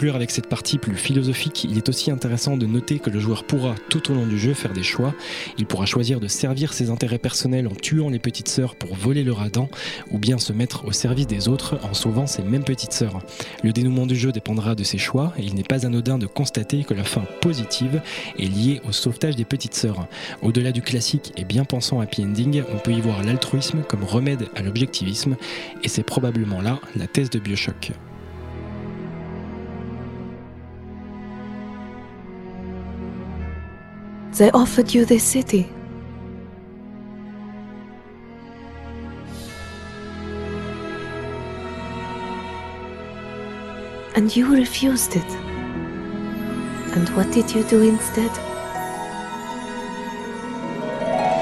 Conclure 0.00 0.16
avec 0.16 0.30
cette 0.30 0.46
partie 0.46 0.78
plus 0.78 0.96
philosophique, 0.96 1.64
il 1.64 1.76
est 1.76 1.90
aussi 1.90 2.10
intéressant 2.10 2.56
de 2.56 2.64
noter 2.64 2.98
que 3.00 3.10
le 3.10 3.20
joueur 3.20 3.44
pourra 3.44 3.74
tout 3.90 4.10
au 4.10 4.14
long 4.14 4.26
du 4.26 4.38
jeu 4.38 4.54
faire 4.54 4.72
des 4.72 4.82
choix. 4.82 5.12
Il 5.58 5.66
pourra 5.66 5.84
choisir 5.84 6.20
de 6.20 6.26
servir 6.26 6.72
ses 6.72 6.88
intérêts 6.88 7.18
personnels 7.18 7.66
en 7.66 7.74
tuant 7.74 8.08
les 8.08 8.18
petites 8.18 8.48
sœurs 8.48 8.76
pour 8.76 8.94
voler 8.94 9.24
leur 9.24 9.42
Adam, 9.42 9.68
ou 10.10 10.16
bien 10.16 10.38
se 10.38 10.54
mettre 10.54 10.86
au 10.86 10.92
service 10.92 11.26
des 11.26 11.48
autres 11.48 11.78
en 11.82 11.92
sauvant 11.92 12.26
ces 12.26 12.42
mêmes 12.42 12.64
petites 12.64 12.94
sœurs. 12.94 13.18
Le 13.62 13.72
dénouement 13.72 14.06
du 14.06 14.16
jeu 14.16 14.32
dépendra 14.32 14.74
de 14.74 14.84
ses 14.84 14.96
choix 14.96 15.34
et 15.36 15.42
il 15.42 15.54
n'est 15.54 15.64
pas 15.64 15.84
anodin 15.84 16.16
de 16.16 16.26
constater 16.26 16.82
que 16.84 16.94
la 16.94 17.04
fin 17.04 17.24
positive 17.42 18.00
est 18.38 18.48
liée 18.48 18.80
au 18.88 18.92
sauvetage 18.92 19.36
des 19.36 19.44
petites 19.44 19.74
sœurs. 19.74 20.06
Au-delà 20.40 20.72
du 20.72 20.80
classique 20.80 21.34
et 21.36 21.44
bien 21.44 21.66
pensant 21.66 22.00
happy 22.00 22.24
ending, 22.24 22.62
on 22.72 22.78
peut 22.78 22.92
y 22.92 23.02
voir 23.02 23.22
l'altruisme 23.22 23.82
comme 23.86 24.04
remède 24.04 24.48
à 24.56 24.62
l'objectivisme 24.62 25.36
et 25.84 25.88
c'est 25.88 26.04
probablement 26.04 26.62
là 26.62 26.80
la 26.96 27.06
thèse 27.06 27.28
de 27.28 27.38
Bioshock. 27.38 27.92
They 34.40 34.50
offered 34.52 34.94
you 34.94 35.04
this 35.04 35.22
city. 35.22 35.68
And 44.14 44.34
you 44.34 44.56
refused 44.56 45.14
it. 45.14 45.30
And 46.96 47.06
what 47.10 47.30
did 47.32 47.54
you 47.54 47.64
do 47.64 47.82
instead? 47.82 48.30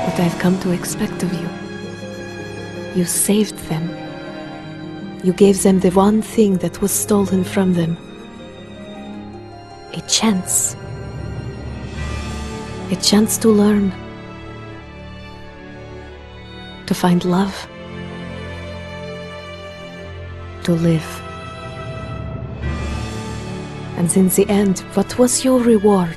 What 0.04 0.18
I've 0.18 0.36
come 0.40 0.58
to 0.62 0.72
expect 0.72 1.22
of 1.22 1.32
you. 1.32 1.48
You 2.96 3.04
saved 3.04 3.56
them. 3.68 3.86
You 5.22 5.32
gave 5.32 5.62
them 5.62 5.78
the 5.78 5.90
one 5.90 6.20
thing 6.20 6.56
that 6.56 6.82
was 6.82 6.90
stolen 6.90 7.44
from 7.44 7.74
them 7.74 7.96
a 9.94 10.00
chance. 10.08 10.74
A 12.90 12.96
chance 12.96 13.36
to 13.38 13.48
learn. 13.48 13.92
To 16.86 16.94
find 16.94 17.22
love. 17.24 17.68
To 20.62 20.72
live. 20.72 21.22
And 23.98 24.16
in 24.16 24.28
the 24.30 24.46
end, 24.48 24.78
what 24.94 25.18
was 25.18 25.44
your 25.44 25.60
reward? 25.60 26.16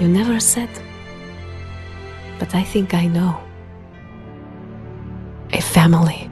You 0.00 0.08
never 0.08 0.40
said. 0.40 0.70
But 2.38 2.54
I 2.54 2.62
think 2.62 2.94
I 2.94 3.06
know. 3.06 3.38
A 5.52 5.60
family. 5.60 6.30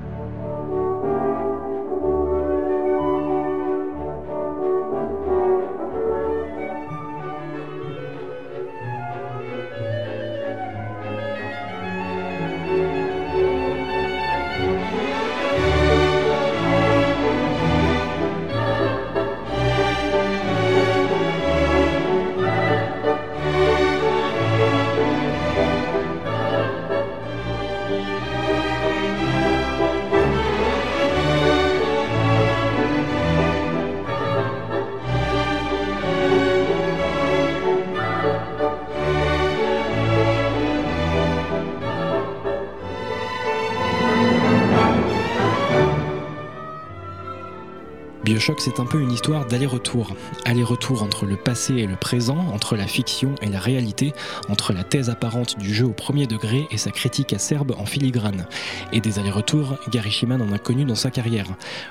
Bioshock, 48.41 48.63
c'est 48.63 48.81
un 48.81 48.87
peu 48.87 49.03
une 49.03 49.13
histoire 49.13 49.45
d'aller-retour. 49.45 50.17
Aller-retour 50.47 51.03
entre 51.03 51.27
le 51.27 51.37
passé 51.37 51.75
et 51.75 51.87
le 51.87 51.97
présent, 51.97 52.39
entre 52.55 52.75
la 52.75 52.87
fiction 52.87 53.35
et 53.43 53.51
la 53.51 53.59
réalité, 53.59 54.15
entre 54.49 54.73
la 54.73 54.83
thèse 54.83 55.11
apparente 55.11 55.59
du 55.59 55.75
jeu 55.75 55.85
au 55.85 55.93
premier 55.93 56.27
degré 56.27 56.67
et 56.71 56.79
sa 56.79 56.91
critique 56.91 57.35
acerbe 57.35 57.75
en 57.77 57.85
filigrane. 57.85 58.47
Et 58.93 59.03
des 59.03 59.19
allers-retours, 59.19 59.77
Gary 59.91 60.11
Shiman 60.11 60.41
en 60.41 60.55
a 60.55 60.59
connu 60.59 60.87
dans 60.87 60.95
sa 60.95 61.11
carrière. 61.11 61.49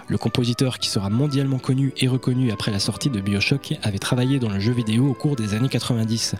Le 0.07 0.17
compositeur 0.17 0.79
qui 0.79 0.89
sera 0.89 1.11
mondialement 1.11 1.59
connu 1.59 1.93
et 1.97 2.07
reconnu 2.07 2.51
après 2.51 2.71
la 2.71 2.79
sortie 2.79 3.11
de 3.11 3.21
Bioshock 3.21 3.75
avait 3.83 3.99
travaillé 3.99 4.39
dans 4.39 4.49
le 4.49 4.59
jeu 4.59 4.73
vidéo 4.73 5.07
au 5.07 5.13
cours 5.13 5.35
des 5.35 5.53
années 5.53 5.69
90. 5.69 6.33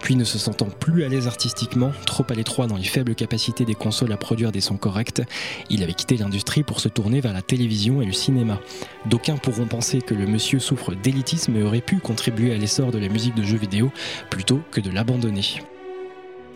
Puis 0.00 0.16
ne 0.16 0.24
se 0.24 0.38
sentant 0.38 0.70
plus 0.70 1.04
à 1.04 1.08
l'aise 1.08 1.26
artistiquement, 1.26 1.92
trop 2.06 2.24
à 2.30 2.34
l'étroit 2.34 2.68
dans 2.68 2.78
les 2.78 2.84
faibles 2.84 3.14
capacités 3.14 3.66
des 3.66 3.74
consoles 3.74 4.12
à 4.12 4.16
produire 4.16 4.50
des 4.50 4.62
sons 4.62 4.78
corrects, 4.78 5.20
il 5.68 5.82
avait 5.82 5.92
quitté 5.92 6.16
l'industrie 6.16 6.62
pour 6.62 6.80
se 6.80 6.88
tourner 6.88 7.20
vers 7.20 7.34
la 7.34 7.42
télévision 7.42 8.00
et 8.00 8.06
le 8.06 8.12
cinéma. 8.12 8.58
D'aucuns 9.04 9.36
pourront 9.42 9.66
penser 9.66 10.00
que 10.00 10.14
le 10.14 10.26
monsieur 10.26 10.58
souffre 10.60 10.94
d'élitisme 10.94 11.56
et 11.56 11.62
aurait 11.62 11.80
pu 11.80 11.96
contribuer 11.96 12.52
à 12.52 12.56
l'essor 12.56 12.92
de 12.92 12.98
la 12.98 13.08
musique 13.08 13.34
de 13.34 13.42
jeux 13.42 13.58
vidéo 13.58 13.90
plutôt 14.30 14.60
que 14.70 14.80
de 14.80 14.90
l'abandonner. 14.90 15.60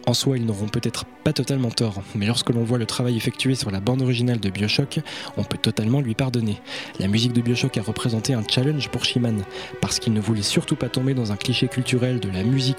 En 0.06 0.14
soi, 0.14 0.38
ils 0.38 0.46
n'auront 0.46 0.68
peut-être 0.68 1.04
pas 1.24 1.32
totalement 1.32 1.70
tort, 1.70 2.02
mais 2.14 2.26
lorsque 2.26 2.50
l'on 2.50 2.62
voit 2.62 2.78
le 2.78 2.86
travail 2.86 3.16
effectué 3.16 3.56
sur 3.56 3.72
la 3.72 3.80
bande 3.80 4.02
originale 4.02 4.38
de 4.38 4.50
Bioshock, 4.50 5.00
on 5.36 5.42
peut 5.42 5.58
totalement 5.58 6.00
lui 6.00 6.14
pardonner. 6.14 6.60
La 7.00 7.08
musique 7.08 7.32
de 7.32 7.40
Bioshock 7.40 7.76
a 7.76 7.82
représenté 7.82 8.32
un 8.32 8.44
challenge 8.48 8.88
pour 8.88 9.04
Shiman, 9.04 9.42
parce 9.80 9.98
qu'il 9.98 10.12
ne 10.12 10.20
voulait 10.20 10.42
surtout 10.42 10.76
pas 10.76 10.88
tomber 10.88 11.14
dans 11.14 11.32
un 11.32 11.36
cliché 11.36 11.66
culturel 11.66 12.20
de 12.20 12.30
la 12.30 12.44
musique 12.44 12.76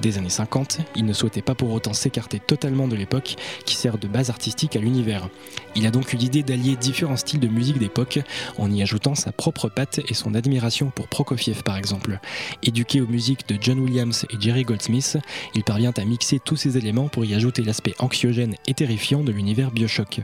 des 0.00 0.18
années 0.18 0.28
50, 0.28 0.78
il 0.96 1.04
ne 1.04 1.12
souhaitait 1.12 1.40
pas 1.40 1.54
pour 1.54 1.72
autant 1.72 1.92
s'écarter 1.92 2.40
totalement 2.40 2.88
de 2.88 2.96
l'époque 2.96 3.36
qui 3.64 3.76
sert 3.76 3.96
de 3.96 4.08
base 4.08 4.30
artistique 4.30 4.74
à 4.74 4.80
l'univers. 4.80 5.28
Il 5.76 5.86
a 5.86 5.90
donc 5.90 6.12
eu 6.12 6.16
l'idée 6.16 6.42
d'allier 6.42 6.74
différents 6.74 7.16
styles 7.16 7.40
de 7.40 7.48
musique 7.48 7.78
d'époque 7.78 8.18
en 8.58 8.70
y 8.72 8.82
ajoutant 8.82 9.14
sa 9.14 9.30
propre 9.30 9.68
patte 9.68 10.00
et 10.08 10.14
son 10.14 10.34
admiration 10.34 10.90
pour 10.90 11.06
Prokofiev 11.06 11.62
par 11.62 11.76
exemple. 11.76 12.18
Éduqué 12.62 13.00
aux 13.00 13.06
musiques 13.06 13.48
de 13.48 13.56
John 13.60 13.78
Williams 13.78 14.26
et 14.30 14.40
Jerry 14.40 14.64
Goldsmith, 14.64 15.18
il 15.54 15.62
parvient 15.62 15.92
à 15.96 16.04
mixer 16.04 16.23
tous 16.42 16.56
ces 16.56 16.76
éléments 16.78 17.08
pour 17.08 17.24
y 17.24 17.34
ajouter 17.34 17.62
l'aspect 17.62 17.94
anxiogène 17.98 18.54
et 18.66 18.74
terrifiant 18.74 19.22
de 19.22 19.30
l'univers 19.30 19.70
Bioshock. 19.70 20.20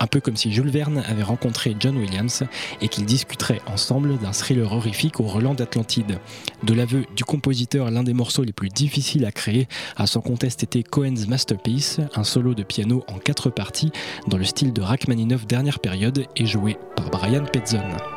Un 0.00 0.06
peu 0.06 0.20
comme 0.20 0.36
si 0.36 0.52
Jules 0.52 0.68
Verne 0.68 1.02
avait 1.06 1.22
rencontré 1.22 1.76
John 1.78 1.96
Williams 1.96 2.42
et 2.80 2.88
qu'ils 2.88 3.04
discuteraient 3.04 3.60
ensemble 3.66 4.18
d'un 4.18 4.32
thriller 4.32 4.72
horrifique 4.72 5.20
au 5.20 5.24
Roland 5.24 5.54
d'Atlantide. 5.54 6.18
De 6.62 6.74
l'aveu 6.74 7.04
du 7.16 7.24
compositeur, 7.24 7.90
l'un 7.90 8.02
des 8.02 8.14
morceaux 8.14 8.42
les 8.42 8.52
plus 8.52 8.68
difficiles 8.68 9.24
à 9.24 9.32
créer 9.32 9.68
a 9.96 10.06
sans 10.06 10.20
conteste 10.20 10.62
été 10.62 10.82
Cohen's 10.82 11.28
Masterpiece, 11.28 12.00
un 12.14 12.24
solo 12.24 12.54
de 12.54 12.62
piano 12.62 13.04
en 13.08 13.18
quatre 13.18 13.50
parties 13.50 13.92
dans 14.26 14.38
le 14.38 14.44
style 14.44 14.72
de 14.72 14.82
Rachmaninoff 14.82 15.46
dernière 15.46 15.78
période 15.78 16.26
et 16.36 16.46
joué 16.46 16.76
par 16.96 17.10
Brian 17.10 17.44
Petzon. 17.44 18.13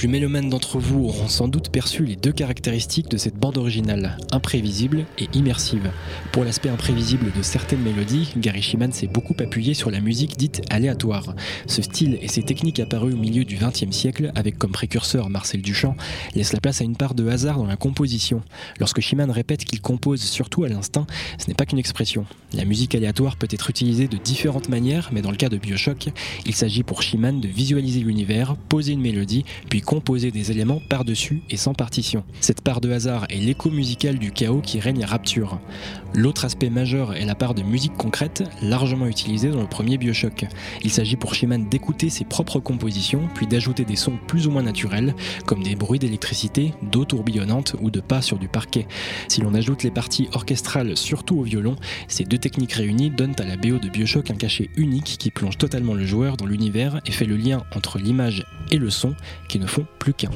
Plus 0.00 0.08
mélomanes 0.08 0.48
d'entre 0.48 0.78
vous 0.78 1.04
auront 1.04 1.28
sans 1.28 1.46
doute 1.46 1.68
perçu 1.68 2.06
les 2.06 2.16
deux 2.16 2.32
caractéristiques 2.32 3.10
de 3.10 3.18
cette 3.18 3.36
bande 3.36 3.58
originale, 3.58 4.16
imprévisible 4.32 5.04
et 5.18 5.28
immersive. 5.34 5.90
Pour 6.32 6.42
l'aspect 6.42 6.70
imprévisible 6.70 7.30
de 7.36 7.42
certaines 7.42 7.82
mélodies, 7.82 8.32
Gary 8.38 8.62
Shiman 8.62 8.92
s'est 8.92 9.08
beaucoup 9.08 9.34
appuyé 9.38 9.74
sur 9.74 9.90
la 9.90 10.00
musique 10.00 10.38
dite 10.38 10.62
aléatoire. 10.70 11.34
Ce 11.66 11.82
style 11.82 12.18
et 12.22 12.28
ses 12.28 12.42
techniques 12.42 12.80
apparus 12.80 13.12
au 13.12 13.18
milieu 13.18 13.44
du 13.44 13.56
XXe 13.56 13.94
siècle, 13.94 14.32
avec 14.36 14.56
comme 14.56 14.72
précurseur 14.72 15.28
Marcel 15.28 15.60
Duchamp, 15.60 15.94
laissent 16.34 16.54
la 16.54 16.60
place 16.60 16.80
à 16.80 16.84
une 16.84 16.96
part 16.96 17.12
de 17.12 17.28
hasard 17.28 17.58
dans 17.58 17.66
la 17.66 17.76
composition. 17.76 18.40
Lorsque 18.78 19.02
Shiman 19.02 19.30
répète 19.30 19.66
qu'il 19.66 19.82
compose 19.82 20.22
surtout 20.22 20.64
à 20.64 20.70
l'instinct, 20.70 21.06
ce 21.36 21.46
n'est 21.46 21.54
pas 21.54 21.66
qu'une 21.66 21.78
expression. 21.78 22.24
La 22.54 22.64
musique 22.64 22.94
aléatoire 22.94 23.36
peut 23.36 23.48
être 23.50 23.68
utilisée 23.68 24.08
de 24.08 24.16
différentes 24.16 24.70
manières, 24.70 25.10
mais 25.12 25.20
dans 25.20 25.30
le 25.30 25.36
cas 25.36 25.50
de 25.50 25.58
Bioshock, 25.58 26.08
il 26.46 26.54
s'agit 26.54 26.84
pour 26.84 27.02
Shiman 27.02 27.38
de 27.38 27.48
visualiser 27.48 28.00
l'univers, 28.00 28.56
poser 28.56 28.92
une 28.92 29.02
mélodie, 29.02 29.44
puis 29.68 29.82
composer 29.90 30.30
des 30.30 30.52
éléments 30.52 30.80
par-dessus 30.88 31.42
et 31.50 31.56
sans 31.56 31.74
partition. 31.74 32.22
Cette 32.40 32.60
part 32.60 32.80
de 32.80 32.92
hasard 32.92 33.26
est 33.28 33.40
l'écho 33.40 33.70
musical 33.70 34.20
du 34.20 34.30
chaos 34.30 34.60
qui 34.60 34.78
règne 34.78 35.02
à 35.02 35.06
Rapture. 35.08 35.58
L'autre 36.14 36.44
aspect 36.44 36.70
majeur 36.70 37.16
est 37.16 37.24
la 37.24 37.34
part 37.34 37.54
de 37.54 37.62
musique 37.62 37.96
concrète, 37.96 38.44
largement 38.62 39.06
utilisée 39.06 39.50
dans 39.50 39.60
le 39.60 39.66
premier 39.66 39.98
Bioshock. 39.98 40.46
Il 40.84 40.92
s'agit 40.92 41.16
pour 41.16 41.34
Shiman 41.34 41.68
d'écouter 41.68 42.08
ses 42.08 42.24
propres 42.24 42.60
compositions, 42.60 43.28
puis 43.34 43.48
d'ajouter 43.48 43.84
des 43.84 43.96
sons 43.96 44.16
plus 44.28 44.46
ou 44.46 44.52
moins 44.52 44.62
naturels, 44.62 45.12
comme 45.44 45.64
des 45.64 45.74
bruits 45.74 45.98
d'électricité, 45.98 46.72
d'eau 46.82 47.04
tourbillonnante 47.04 47.74
ou 47.80 47.90
de 47.90 48.00
pas 48.00 48.22
sur 48.22 48.38
du 48.38 48.46
parquet. 48.46 48.86
Si 49.26 49.40
l'on 49.40 49.54
ajoute 49.54 49.82
les 49.82 49.90
parties 49.90 50.28
orchestrales, 50.32 50.96
surtout 50.96 51.40
au 51.40 51.42
violon, 51.42 51.74
ces 52.06 52.22
deux 52.22 52.38
techniques 52.38 52.74
réunies 52.74 53.10
donnent 53.10 53.34
à 53.40 53.44
la 53.44 53.56
BO 53.56 53.78
de 53.78 53.88
Bioshock 53.88 54.30
un 54.30 54.36
cachet 54.36 54.70
unique 54.76 55.16
qui 55.18 55.32
plonge 55.32 55.58
totalement 55.58 55.94
le 55.94 56.06
joueur 56.06 56.36
dans 56.36 56.46
l'univers 56.46 57.00
et 57.06 57.10
fait 57.10 57.24
le 57.24 57.36
lien 57.36 57.64
entre 57.74 57.98
l'image 57.98 58.46
et 58.70 58.76
le 58.76 58.90
son 58.90 59.16
qui 59.48 59.58
ne 59.58 59.66
font 59.66 59.79
plus 59.98 60.14
qu'un. 60.14 60.30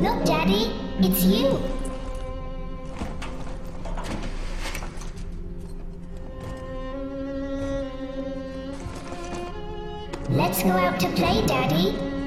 Look, 0.00 0.24
Daddy, 0.24 0.72
it's 1.00 1.22
you. 1.22 1.81
Let's 10.32 10.62
go 10.62 10.70
out 10.70 10.98
to 11.00 11.08
play, 11.08 11.44
Daddy. 11.46 12.21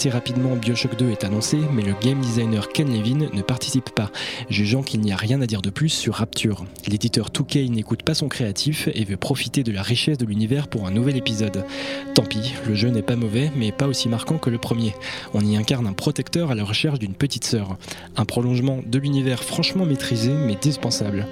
Assez 0.00 0.08
rapidement, 0.08 0.56
Bioshock 0.56 0.96
2 0.96 1.10
est 1.10 1.24
annoncé, 1.24 1.58
mais 1.74 1.82
le 1.82 1.92
game 2.00 2.22
designer 2.22 2.70
Ken 2.70 2.90
Levine 2.90 3.28
ne 3.34 3.42
participe 3.42 3.90
pas, 3.90 4.10
jugeant 4.48 4.82
qu'il 4.82 5.02
n'y 5.02 5.12
a 5.12 5.16
rien 5.16 5.42
à 5.42 5.46
dire 5.46 5.60
de 5.60 5.68
plus 5.68 5.90
sur 5.90 6.14
Rapture. 6.14 6.64
L'éditeur 6.88 7.28
2K 7.28 7.70
n'écoute 7.70 8.02
pas 8.02 8.14
son 8.14 8.26
créatif 8.28 8.88
et 8.94 9.04
veut 9.04 9.18
profiter 9.18 9.62
de 9.62 9.72
la 9.72 9.82
richesse 9.82 10.16
de 10.16 10.24
l'univers 10.24 10.68
pour 10.68 10.86
un 10.86 10.90
nouvel 10.90 11.18
épisode. 11.18 11.66
Tant 12.14 12.22
pis, 12.22 12.54
le 12.66 12.74
jeu 12.74 12.88
n'est 12.88 13.02
pas 13.02 13.14
mauvais, 13.14 13.52
mais 13.56 13.72
pas 13.72 13.88
aussi 13.88 14.08
marquant 14.08 14.38
que 14.38 14.48
le 14.48 14.56
premier. 14.56 14.94
On 15.34 15.44
y 15.44 15.54
incarne 15.54 15.86
un 15.86 15.92
protecteur 15.92 16.50
à 16.50 16.54
la 16.54 16.64
recherche 16.64 16.98
d'une 16.98 17.12
petite 17.12 17.44
sœur. 17.44 17.76
Un 18.16 18.24
prolongement 18.24 18.80
de 18.86 18.98
l'univers 18.98 19.44
franchement 19.44 19.84
maîtrisé, 19.84 20.30
mais 20.32 20.56
dispensable. 20.56 21.26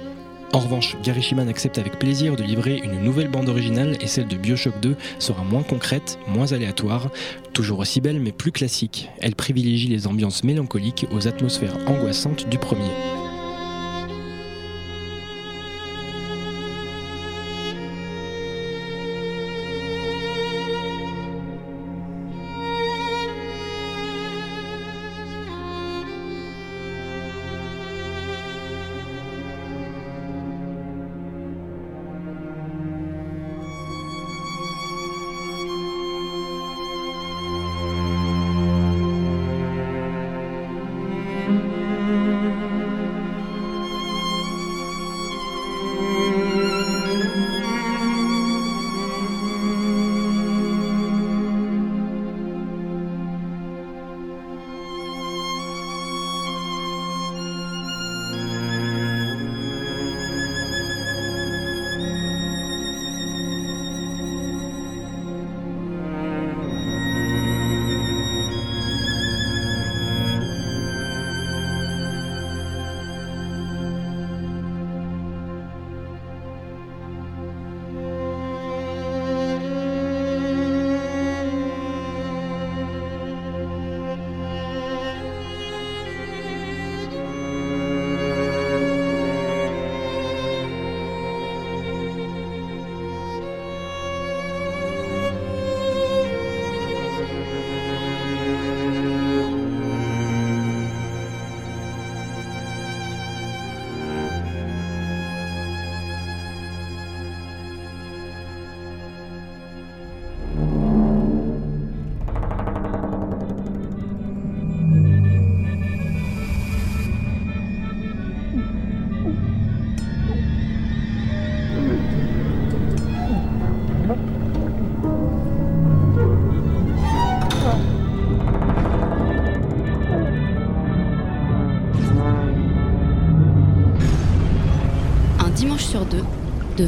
En 0.51 0.59
revanche, 0.59 0.97
Gary 1.03 1.21
Shiman 1.21 1.47
accepte 1.47 1.77
avec 1.77 1.99
plaisir 1.99 2.35
de 2.35 2.43
livrer 2.43 2.81
une 2.83 2.99
nouvelle 3.03 3.29
bande 3.29 3.49
originale 3.49 3.97
et 4.01 4.07
celle 4.07 4.27
de 4.27 4.35
Bioshock 4.35 4.79
2 4.81 4.95
sera 5.19 5.43
moins 5.43 5.61
concrète, 5.61 6.17
moins 6.27 6.51
aléatoire, 6.53 7.11
toujours 7.53 7.79
aussi 7.79 8.01
belle 8.01 8.19
mais 8.19 8.31
plus 8.31 8.51
classique. 8.51 9.09
Elle 9.19 9.35
privilégie 9.35 9.87
les 9.87 10.07
ambiances 10.07 10.43
mélancoliques 10.43 11.05
aux 11.11 11.27
atmosphères 11.27 11.77
angoissantes 11.87 12.49
du 12.49 12.57
premier. 12.57 12.89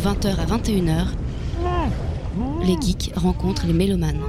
20h 0.03 0.35
à 0.39 0.45
21h, 0.45 1.05
Les 2.65 2.75
geeks 2.81 3.11
rencontrent 3.15 3.67
les 3.67 3.73
mélomanes. 3.73 4.19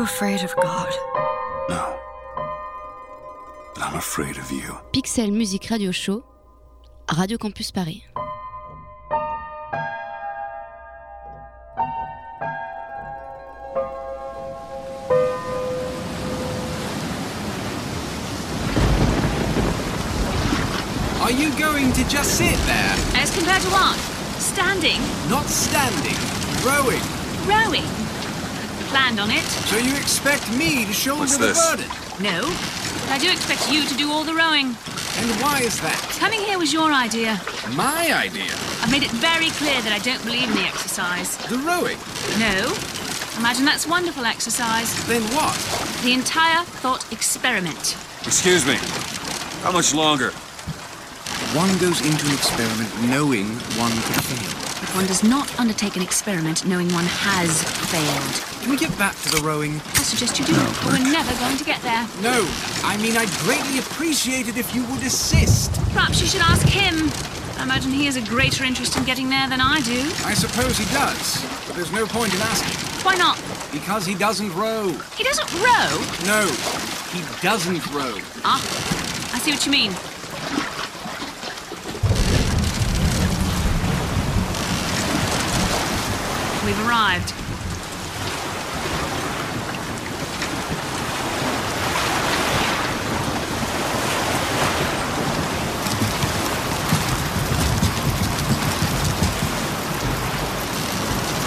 You 0.00 0.04
afraid 0.04 0.42
of 0.42 0.56
God? 0.56 0.90
No. 1.68 1.98
But 3.74 3.82
I'm 3.82 3.96
afraid 3.96 4.38
of 4.38 4.50
you. 4.50 4.78
Pixel 4.94 5.30
Music 5.30 5.68
Radio 5.70 5.90
Show, 5.90 6.24
Radio 7.18 7.36
Campus 7.36 7.70
Paris. 7.70 8.00
Are 21.20 21.30
you 21.30 21.50
going 21.58 21.92
to 21.92 22.08
just 22.08 22.38
sit 22.38 22.56
there? 22.70 22.94
As 23.22 23.30
compared 23.36 23.60
to 23.62 23.68
what? 23.68 23.98
Standing? 24.40 25.00
Not 25.28 25.44
standing, 25.44 26.18
rowing. 26.64 27.04
Rowing? 27.46 28.09
Planned 28.90 29.20
on 29.20 29.30
it? 29.30 29.44
So 29.70 29.76
you 29.78 29.94
expect 29.94 30.50
me 30.52 30.84
to 30.84 30.92
shoulder 30.92 31.20
What's 31.20 31.36
the 31.38 31.46
this? 31.46 31.70
burden? 31.70 31.86
No. 32.20 32.42
But 33.06 33.10
I 33.10 33.18
do 33.18 33.30
expect 33.30 33.70
you 33.70 33.86
to 33.86 33.94
do 33.94 34.10
all 34.10 34.24
the 34.24 34.34
rowing. 34.34 34.66
And 34.66 35.30
why 35.38 35.60
is 35.62 35.80
that? 35.80 35.98
Coming 36.18 36.40
here 36.40 36.58
was 36.58 36.72
your 36.72 36.90
idea. 36.92 37.40
My 37.74 38.10
idea. 38.12 38.50
I've 38.82 38.90
made 38.90 39.04
it 39.04 39.10
very 39.12 39.50
clear 39.50 39.80
that 39.82 39.92
I 39.92 39.98
don't 40.02 40.22
believe 40.24 40.48
in 40.50 40.56
the 40.56 40.66
exercise. 40.66 41.36
The 41.46 41.58
rowing. 41.58 41.98
No. 42.42 42.74
Imagine 43.38 43.64
that's 43.64 43.86
wonderful 43.86 44.24
exercise. 44.26 44.90
Then 45.06 45.22
what? 45.38 45.54
The 46.02 46.12
entire 46.12 46.64
thought 46.82 47.06
experiment. 47.12 47.96
Excuse 48.26 48.66
me. 48.66 48.74
How 49.62 49.70
much 49.70 49.94
longer? 49.94 50.30
One 51.54 51.70
goes 51.78 52.02
into 52.02 52.26
an 52.26 52.34
experiment 52.34 52.90
knowing 53.06 53.46
one 53.78 53.92
could 54.02 54.24
fail. 54.26 54.50
But 54.82 54.90
one 54.98 55.06
does 55.06 55.22
not 55.22 55.46
undertake 55.60 55.94
an 55.94 56.02
experiment 56.02 56.66
knowing 56.66 56.92
one 56.92 57.06
has 57.06 57.62
failed. 57.86 58.49
Can 58.70 58.78
we 58.78 58.86
get 58.86 58.96
back 58.98 59.16
to 59.22 59.30
the 59.30 59.42
rowing? 59.42 59.80
I 59.98 60.02
suggest 60.06 60.38
you 60.38 60.44
do, 60.44 60.54
but 60.54 60.92
we're 60.92 61.10
never 61.10 61.34
going 61.40 61.56
to 61.56 61.64
get 61.64 61.82
there. 61.82 62.06
No, 62.22 62.46
I 62.84 62.96
mean 62.98 63.16
I'd 63.16 63.28
greatly 63.42 63.80
appreciate 63.80 64.46
it 64.46 64.56
if 64.56 64.72
you 64.72 64.84
would 64.84 65.02
assist. 65.02 65.74
Perhaps 65.90 66.20
you 66.20 66.28
should 66.28 66.40
ask 66.42 66.64
him. 66.68 67.10
I 67.58 67.64
imagine 67.64 67.90
he 67.90 68.06
has 68.06 68.14
a 68.14 68.20
greater 68.20 68.62
interest 68.62 68.96
in 68.96 69.02
getting 69.02 69.28
there 69.28 69.48
than 69.48 69.60
I 69.60 69.80
do. 69.80 69.98
I 70.24 70.34
suppose 70.34 70.78
he 70.78 70.84
does, 70.94 71.42
but 71.66 71.74
there's 71.74 71.90
no 71.90 72.06
point 72.06 72.32
in 72.32 72.40
asking. 72.42 72.78
Why 73.04 73.16
not? 73.16 73.42
Because 73.72 74.06
he 74.06 74.14
doesn't 74.14 74.54
row. 74.54 74.94
He 75.18 75.24
doesn't 75.24 75.52
row. 75.54 75.90
No, 76.24 76.46
he 77.10 77.26
doesn't 77.42 77.84
row. 77.90 78.14
Ah, 78.44 78.62
I 79.34 79.40
see 79.40 79.50
what 79.50 79.66
you 79.66 79.72
mean. 79.72 79.90
We've 86.64 86.86
arrived. 86.86 87.34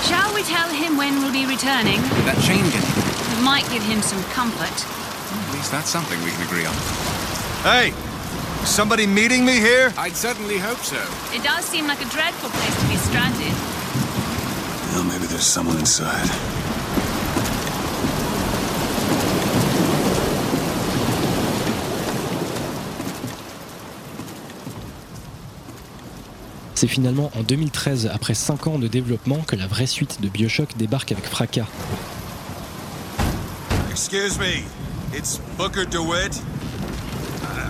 Shall 0.03 0.35
we 0.35 0.43
tell 0.43 0.67
him 0.69 0.97
when 0.97 1.21
we'll 1.21 1.31
be 1.31 1.42
returning? 1.53 2.01
Did 2.01 2.25
that 2.25 2.41
change 2.41 2.65
anything? 2.73 3.37
It 3.37 3.41
might 3.45 3.69
give 3.69 3.83
him 3.85 4.01
some 4.01 4.21
comfort. 4.33 4.73
At 4.73 5.53
least 5.53 5.69
that's 5.71 5.89
something 5.89 6.17
we 6.25 6.31
can 6.31 6.41
agree 6.49 6.65
on. 6.65 6.73
Hey! 7.61 7.93
Somebody 8.65 9.05
meeting 9.05 9.45
me 9.45 9.59
here? 9.59 9.93
I'd 9.97 10.15
certainly 10.15 10.57
hope 10.57 10.79
so. 10.79 10.97
It 11.35 11.43
does 11.43 11.63
seem 11.65 11.85
like 11.85 12.01
a 12.01 12.09
dreadful 12.09 12.49
place 12.49 12.75
to 12.81 12.87
be 12.89 12.97
stranded. 12.97 13.53
Well, 14.93 15.03
maybe 15.03 15.27
there's 15.27 15.45
someone 15.45 15.77
inside. 15.77 16.25
C'est 26.83 26.89
finalement 26.89 27.31
en 27.39 27.43
2013, 27.43 28.09
après 28.13 28.33
5 28.33 28.67
ans 28.67 28.77
de 28.77 28.89
développement, 28.89 29.37
que 29.47 29.55
la 29.55 29.67
vraie 29.67 29.85
suite 29.85 30.19
de 30.19 30.27
Bioshock 30.27 30.75
débarque 30.75 31.13
avec 31.13 31.23
fracas. 31.23 31.65
Excuse 33.89 34.37
me. 34.37 34.65
It's 35.17 35.39
Booker 35.57 35.85
DeWitt. 35.85 36.43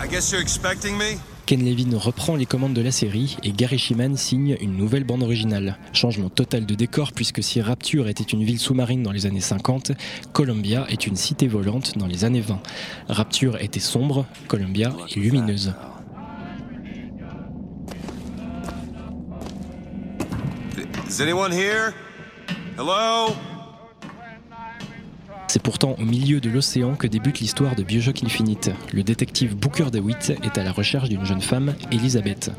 I 0.04 0.08
guess 0.10 0.32
you're 0.32 0.42
expecting 0.42 0.98
me? 0.98 1.20
Ken 1.46 1.64
Levine 1.64 1.94
reprend 1.94 2.36
les 2.36 2.48
commandes 2.48 2.74
de 2.74 2.82
la 2.82 2.90
série 2.90 3.38
et 3.44 3.52
Gary 3.52 3.78
Shiman 3.78 4.18
signe 4.18 4.58
une 4.60 4.76
nouvelle 4.76 5.04
bande 5.04 5.22
originale. 5.22 5.78
Changement 5.94 6.30
total 6.30 6.66
de 6.66 6.74
décor 6.74 7.12
puisque 7.12 7.44
si 7.44 7.62
Rapture 7.62 8.08
était 8.08 8.24
une 8.24 8.44
ville 8.44 8.58
sous-marine 8.58 9.04
dans 9.04 9.12
les 9.12 9.28
années 9.28 9.42
50, 9.42 9.92
Columbia 10.32 10.88
est 10.90 11.06
une 11.06 11.18
cité 11.18 11.48
volante 11.48 12.00
dans 12.00 12.08
les 12.08 12.26
années 12.26 12.42
20. 12.42 12.60
Rapture 13.10 13.62
était 13.62 13.80
sombre, 13.80 14.26
Columbia 14.48 14.92
est 15.08 15.18
lumineuse. 15.18 15.76
C'est 25.48 25.62
pourtant 25.62 25.96
au 26.00 26.06
milieu 26.06 26.42
de 26.42 26.50
l'océan 26.50 26.96
que 26.96 27.06
débute 27.06 27.40
l'histoire 27.40 27.76
de 27.76 27.84
Bioshock 27.84 28.24
Infinite. 28.24 28.72
Le 28.92 29.04
détective 29.04 29.56
Booker 29.56 29.92
DeWitt 29.92 30.34
est 30.42 30.58
à 30.58 30.64
la 30.64 30.72
recherche 30.72 31.10
d'une 31.10 31.24
jeune 31.24 31.44
femme, 31.44 31.76
Elizabeth. 31.92 32.50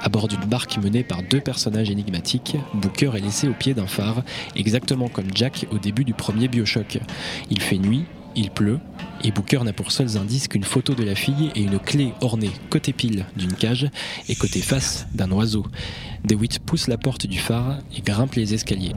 À 0.00 0.08
bord 0.08 0.28
d'une 0.28 0.44
barque 0.44 0.78
menée 0.78 1.02
par 1.02 1.24
deux 1.24 1.40
personnages 1.40 1.90
énigmatiques, 1.90 2.56
Booker 2.74 3.10
est 3.16 3.20
laissé 3.20 3.48
au 3.48 3.52
pied 3.52 3.74
d'un 3.74 3.88
phare, 3.88 4.22
exactement 4.54 5.08
comme 5.08 5.34
Jack 5.34 5.66
au 5.72 5.78
début 5.78 6.04
du 6.04 6.14
premier 6.14 6.46
Bioshock. 6.46 7.00
Il 7.50 7.60
fait 7.60 7.78
nuit, 7.78 8.04
il 8.36 8.50
pleut, 8.50 8.78
et 9.22 9.30
Booker 9.30 9.60
n'a 9.64 9.72
pour 9.72 9.92
seuls 9.92 10.16
indices 10.16 10.48
qu'une 10.48 10.64
photo 10.64 10.94
de 10.94 11.04
la 11.04 11.14
fille 11.14 11.50
et 11.54 11.62
une 11.62 11.78
clé 11.78 12.12
ornée 12.20 12.50
côté 12.70 12.92
pile 12.92 13.26
d'une 13.36 13.54
cage 13.54 13.88
et 14.28 14.34
côté 14.34 14.60
face 14.60 15.06
d'un 15.14 15.30
oiseau. 15.30 15.64
DeWitt 16.24 16.58
pousse 16.60 16.88
la 16.88 16.98
porte 16.98 17.26
du 17.26 17.38
phare 17.38 17.78
et 17.96 18.00
grimpe 18.00 18.34
les 18.34 18.54
escaliers. 18.54 18.94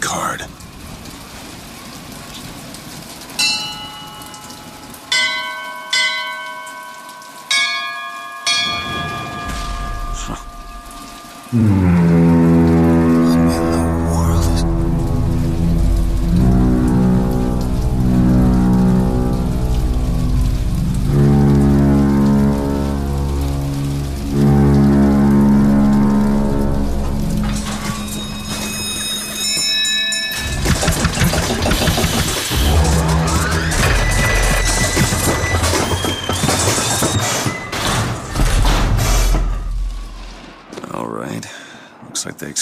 Card. 0.00 0.65
Mm. 11.56 12.15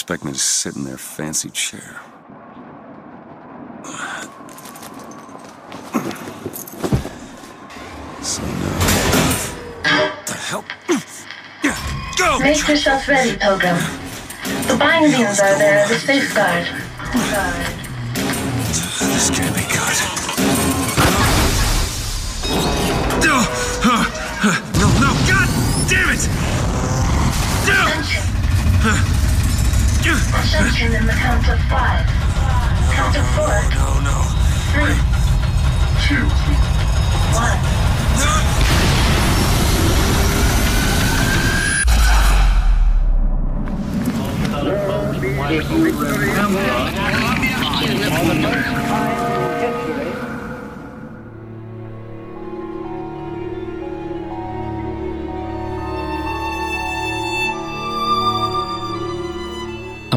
Expect 0.05 0.23
me 0.23 0.33
to 0.33 0.39
sit 0.39 0.77
in 0.77 0.85
their 0.85 0.99
fancy 0.99 1.49
chair. 1.49 1.99
So 8.21 8.43
now. 8.43 8.75
What 9.81 10.27
the 10.27 10.35
hell? 10.35 10.65
Go! 12.19 12.39
Make 12.39 12.69
yourself 12.69 13.09
ready, 13.09 13.39
Pilgrim. 13.39 13.77
The 14.69 14.77
bindings 14.79 15.41
are 15.41 15.57
there 15.57 15.79
as 15.85 15.91
a 15.91 15.99
safeguard. 15.99 16.84
In 30.85 31.07
the 31.07 31.13
count 31.13 31.49
of 31.49 31.59
five. 31.61 32.07
Count 32.93 33.17
of 33.17 33.27
four. 33.35 33.84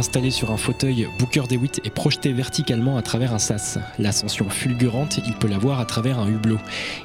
Installé 0.08 0.32
sur 0.32 0.51
un 0.51 0.58
fauteuil, 0.58 1.10
Booker 1.20 1.43
DeWitt 1.49 1.82
est 1.84 1.89
projeté 1.89 2.32
verticalement 2.32 2.95
à 2.95 3.01
travers 3.01 3.34
un 3.34 3.39
sas. 3.39 3.78
L'ascension 3.99 4.49
fulgurante, 4.49 5.20
il 5.28 5.34
peut 5.34 5.49
la 5.49 5.58
voir 5.58 5.82
à 5.82 5.86
travers 5.86 6.18
un 6.18 6.30
hublot. 6.30 6.60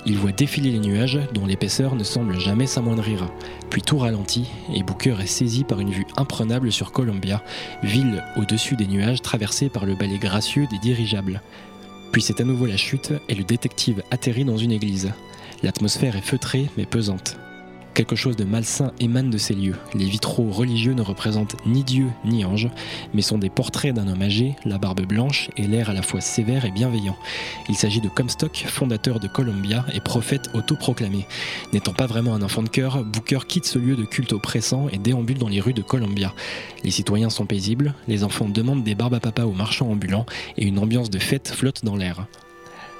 Il 0.07 0.19
voit 0.19 0.31
défiler 0.31 0.71
les 0.71 0.79
nuages 0.79 1.19
dont 1.35 1.45
l'épaisseur 1.45 1.97
ne 1.97 2.05
semble 2.05 2.39
jamais 2.39 2.69
s'amoindrir. 2.69 3.29
Puis 3.71 3.83
tout 3.83 3.99
ralentit 3.99 4.49
et 4.73 4.85
Booker 4.85 5.17
est 5.21 5.27
saisi 5.27 5.65
par 5.65 5.81
une 5.81 5.91
vue 5.91 6.07
imprenable 6.17 6.71
sur 6.71 6.93
Columbia, 6.93 7.43
ville 7.83 8.23
au-dessus 8.37 8.77
des 8.77 8.87
nuages 8.87 9.21
traversée 9.21 9.69
par 9.69 9.85
le 9.85 9.97
balai 9.97 10.19
gracieux 10.19 10.69
des 10.71 10.79
dirigeables. 10.79 11.43
Puis 12.13 12.23
c'est 12.23 12.41
à 12.41 12.45
nouveau 12.45 12.67
la 12.67 12.77
chute 12.77 13.13
et 13.29 13.35
le 13.35 13.43
détective 13.43 14.05
atterrit 14.13 14.45
dans 14.45 14.59
une 14.59 14.71
église. 14.71 15.11
L'atmosphère 15.65 16.15
est 16.15 16.21
feutrée 16.21 16.71
mais 16.77 16.87
pesante. 16.87 17.37
Quelque 17.95 18.17
chose 18.17 18.37
de 18.37 18.45
malsain 18.45 18.93
émane 19.01 19.29
de 19.29 19.37
ces 19.37 19.55
lieux. 19.55 19.77
Les 19.95 20.07
vitraux 20.07 20.51
religieux 20.51 20.95
ne 20.95 21.03
représentent 21.03 21.57
ni 21.67 21.85
Dieu 21.85 22.07
ni 22.25 22.43
ange, 22.43 22.71
mais 23.13 23.21
sont 23.21 23.37
des 23.37 23.51
portraits 23.51 23.95
d'un 23.95 24.09
homme 24.09 24.23
âgé, 24.23 24.57
la 24.65 24.79
barbe 24.79 25.03
blanche 25.03 25.51
et 25.59 25.67
l'air 25.67 25.91
à 25.91 25.93
la 25.93 26.01
fois 26.01 26.23
sévère 26.23 26.65
et 26.65 26.71
bienveillant. 26.71 27.17
Il 27.69 27.75
s'agit 27.75 28.01
de 28.01 28.09
Comstock, 28.09 28.65
fondateur 28.67 29.21
de 29.21 29.29
Columbia 29.29 29.85
et 29.93 30.01
prophète 30.01 30.49
autoproclamé. 30.55 31.27
N'étant 31.75 31.93
pas 31.93 32.07
vraiment 32.07 32.35
un 32.35 32.41
enfant 32.41 32.63
de 32.63 32.71
cœur, 32.71 33.05
Booker 33.05 33.41
quitte 33.47 33.67
ce 33.67 33.79
lieu 33.79 33.95
de 33.95 34.05
culte 34.05 34.33
oppressant 34.33 34.89
et 34.89 34.97
déambule 34.97 35.39
dans 35.39 35.49
les 35.49 35.61
rues 35.61 35.75
de 35.75 35.83
Columbia. 35.83 36.33
Les 36.85 36.91
citoyens 36.91 37.29
sont 37.31 37.45
paisibles, 37.45 37.95
les 38.09 38.25
enfants 38.25 38.49
demandent 38.49 38.85
des 38.85 38.95
barbes 38.95 39.15
à 39.15 39.21
papa 39.21 39.45
aux 39.45 39.53
marchands 39.53 39.91
ambulants 39.91 40.25
et 40.57 40.65
une 40.65 40.79
ambiance 40.79 41.11
de 41.11 41.19
fête 41.19 41.49
flotte 41.49 41.85
dans 41.85 41.97
l'air. 41.97 42.27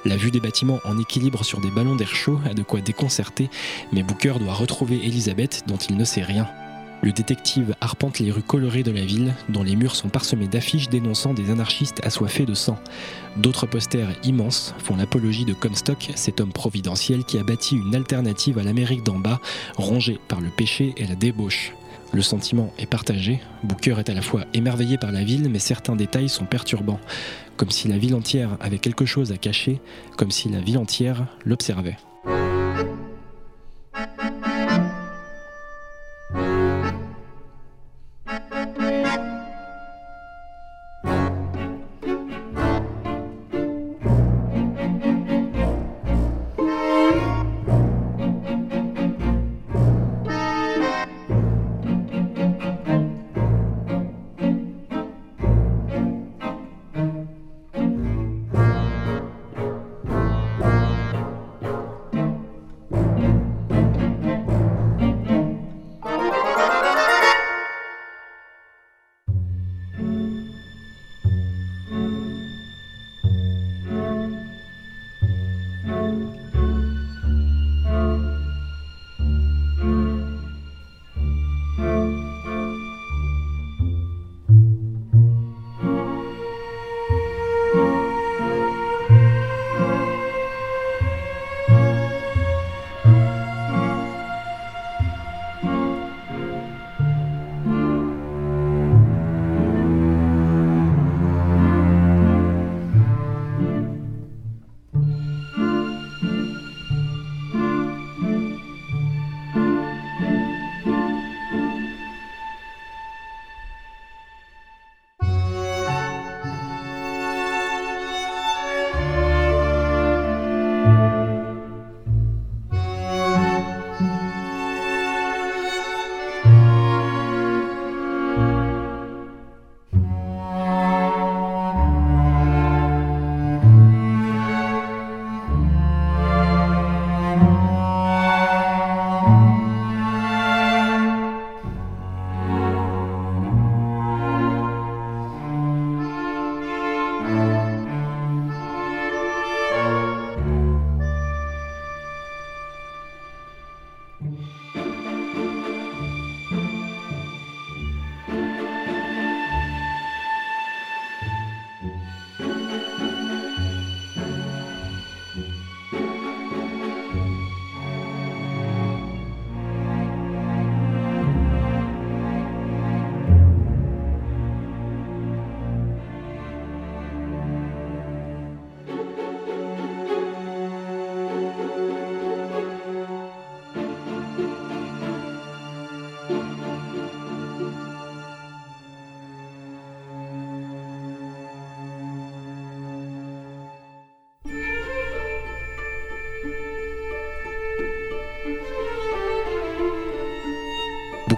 La 0.05 0.17
vue 0.17 0.31
des 0.31 0.41
bâtiments 0.41 0.81
en 0.83 0.97
équilibre 0.97 1.45
sur 1.45 1.61
des 1.61 1.71
ballons 1.71 1.95
d'air 1.95 2.13
chaud 2.13 2.39
a 2.45 2.53
de 2.53 2.61
quoi 2.61 2.81
déconcerter, 2.81 3.49
mais 3.93 4.03
Booker 4.03 4.33
doit 4.39 4.53
retrouver 4.53 4.97
Elizabeth 5.05 5.63
dont 5.65 5.77
il 5.77 5.95
ne 5.95 6.03
sait 6.03 6.23
rien. 6.23 6.47
Le 7.01 7.11
détective 7.11 7.75
arpente 7.79 8.19
les 8.19 8.31
rues 8.31 8.43
colorées 8.43 8.83
de 8.83 8.91
la 8.91 9.03
ville, 9.03 9.33
dont 9.49 9.63
les 9.63 9.75
murs 9.75 9.95
sont 9.95 10.09
parsemés 10.09 10.47
d'affiches 10.47 10.89
dénonçant 10.89 11.33
des 11.33 11.51
anarchistes 11.51 12.05
assoiffés 12.05 12.45
de 12.45 12.53
sang. 12.53 12.77
D'autres 13.37 13.65
posters 13.65 14.09
immenses 14.23 14.73
font 14.77 14.95
l'apologie 14.95 15.45
de 15.45 15.53
Comstock, 15.53 16.11
cet 16.15 16.41
homme 16.41 16.53
providentiel 16.53 17.23
qui 17.23 17.37
a 17.37 17.43
bâti 17.43 17.75
une 17.75 17.95
alternative 17.95 18.57
à 18.57 18.63
l'Amérique 18.63 19.03
d'en 19.03 19.19
bas, 19.19 19.39
rongée 19.75 20.19
par 20.27 20.41
le 20.41 20.49
péché 20.49 20.93
et 20.97 21.05
la 21.05 21.15
débauche. 21.15 21.73
Le 22.13 22.21
sentiment 22.21 22.71
est 22.77 22.85
partagé. 22.85 23.41
Booker 23.63 23.95
est 23.97 24.09
à 24.09 24.13
la 24.13 24.21
fois 24.21 24.45
émerveillé 24.53 24.99
par 24.99 25.11
la 25.11 25.23
ville, 25.23 25.49
mais 25.49 25.57
certains 25.57 25.95
détails 25.95 26.29
sont 26.29 26.45
perturbants. 26.45 26.99
Comme 27.57 27.69
si 27.69 27.87
la 27.87 27.97
ville 27.97 28.15
entière 28.15 28.57
avait 28.59 28.79
quelque 28.79 29.05
chose 29.05 29.31
à 29.31 29.37
cacher, 29.37 29.79
comme 30.17 30.31
si 30.31 30.49
la 30.49 30.59
ville 30.59 30.77
entière 30.77 31.27
l'observait. 31.45 31.97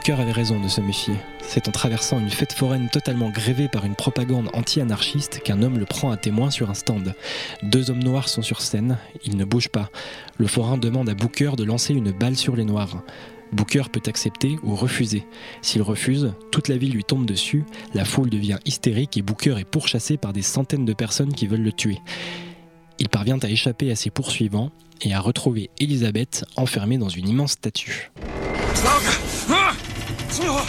Booker 0.05 0.21
avait 0.21 0.31
raison 0.33 0.59
de 0.59 0.67
se 0.67 0.81
méfier. 0.81 1.15
C'est 1.41 1.67
en 1.67 1.71
traversant 1.71 2.19
une 2.19 2.29
fête 2.29 2.53
foraine 2.53 2.89
totalement 2.91 3.31
grévée 3.31 3.67
par 3.67 3.85
une 3.85 3.95
propagande 3.95 4.51
anti-anarchiste 4.53 5.39
qu'un 5.43 5.63
homme 5.63 5.79
le 5.79 5.85
prend 5.85 6.11
à 6.11 6.17
témoin 6.17 6.51
sur 6.51 6.69
un 6.69 6.75
stand. 6.75 7.15
Deux 7.63 7.89
hommes 7.89 8.03
noirs 8.03 8.29
sont 8.29 8.43
sur 8.43 8.61
scène, 8.61 8.99
ils 9.23 9.35
ne 9.35 9.45
bougent 9.45 9.69
pas. 9.69 9.89
Le 10.37 10.45
forain 10.45 10.77
demande 10.77 11.09
à 11.09 11.15
Booker 11.15 11.53
de 11.57 11.63
lancer 11.63 11.95
une 11.95 12.11
balle 12.11 12.35
sur 12.35 12.55
les 12.55 12.65
noirs. 12.65 13.01
Booker 13.51 13.85
peut 13.91 14.03
accepter 14.05 14.57
ou 14.61 14.75
refuser. 14.75 15.25
S'il 15.63 15.81
refuse, 15.81 16.33
toute 16.51 16.67
la 16.67 16.77
ville 16.77 16.93
lui 16.93 17.03
tombe 17.03 17.25
dessus, 17.25 17.63
la 17.95 18.05
foule 18.05 18.29
devient 18.29 18.59
hystérique 18.63 19.17
et 19.17 19.23
Booker 19.23 19.55
est 19.57 19.65
pourchassé 19.65 20.17
par 20.17 20.33
des 20.33 20.43
centaines 20.43 20.85
de 20.85 20.93
personnes 20.93 21.33
qui 21.33 21.47
veulent 21.47 21.63
le 21.63 21.73
tuer. 21.73 21.97
Il 22.99 23.09
parvient 23.09 23.39
à 23.39 23.49
échapper 23.49 23.89
à 23.89 23.95
ses 23.95 24.11
poursuivants 24.11 24.69
et 25.01 25.15
à 25.15 25.19
retrouver 25.19 25.71
Elisabeth 25.79 26.45
enfermée 26.57 26.99
dans 26.99 27.09
une 27.09 27.27
immense 27.27 27.53
statue. 27.53 28.11
Uh, 30.37 30.65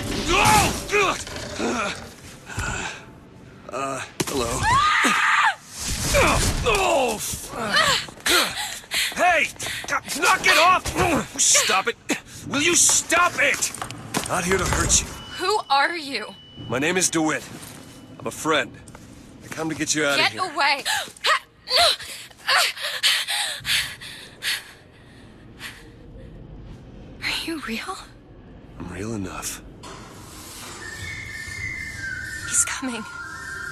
hello. 4.26 4.60
Oh, 6.68 7.18
hey! 9.16 9.48
Knock 10.20 10.46
it 10.46 10.56
off! 10.58 10.86
Stop 11.40 11.88
it! 11.88 11.96
Will 12.46 12.62
you 12.62 12.76
stop 12.76 13.32
it? 13.38 13.72
Not 14.28 14.44
here 14.44 14.56
to 14.56 14.64
hurt 14.64 15.00
you. 15.00 15.06
Who 15.38 15.58
are 15.68 15.96
you? 15.96 16.32
My 16.68 16.78
name 16.78 16.96
is 16.96 17.10
DeWitt. 17.10 17.42
I'm 18.20 18.26
a 18.28 18.30
friend. 18.30 18.72
I 19.42 19.48
come 19.48 19.68
to 19.68 19.74
get 19.74 19.96
you 19.96 20.04
out 20.04 20.18
Get 20.18 20.28
of 20.28 20.32
here. 20.32 20.42
Get 20.42 20.54
away! 20.54 20.84
Are 27.24 27.30
you 27.44 27.58
real? 27.66 27.98
I'm 28.78 28.92
real 28.92 29.14
enough. 29.14 29.62
He's 32.48 32.64
coming. 32.64 33.02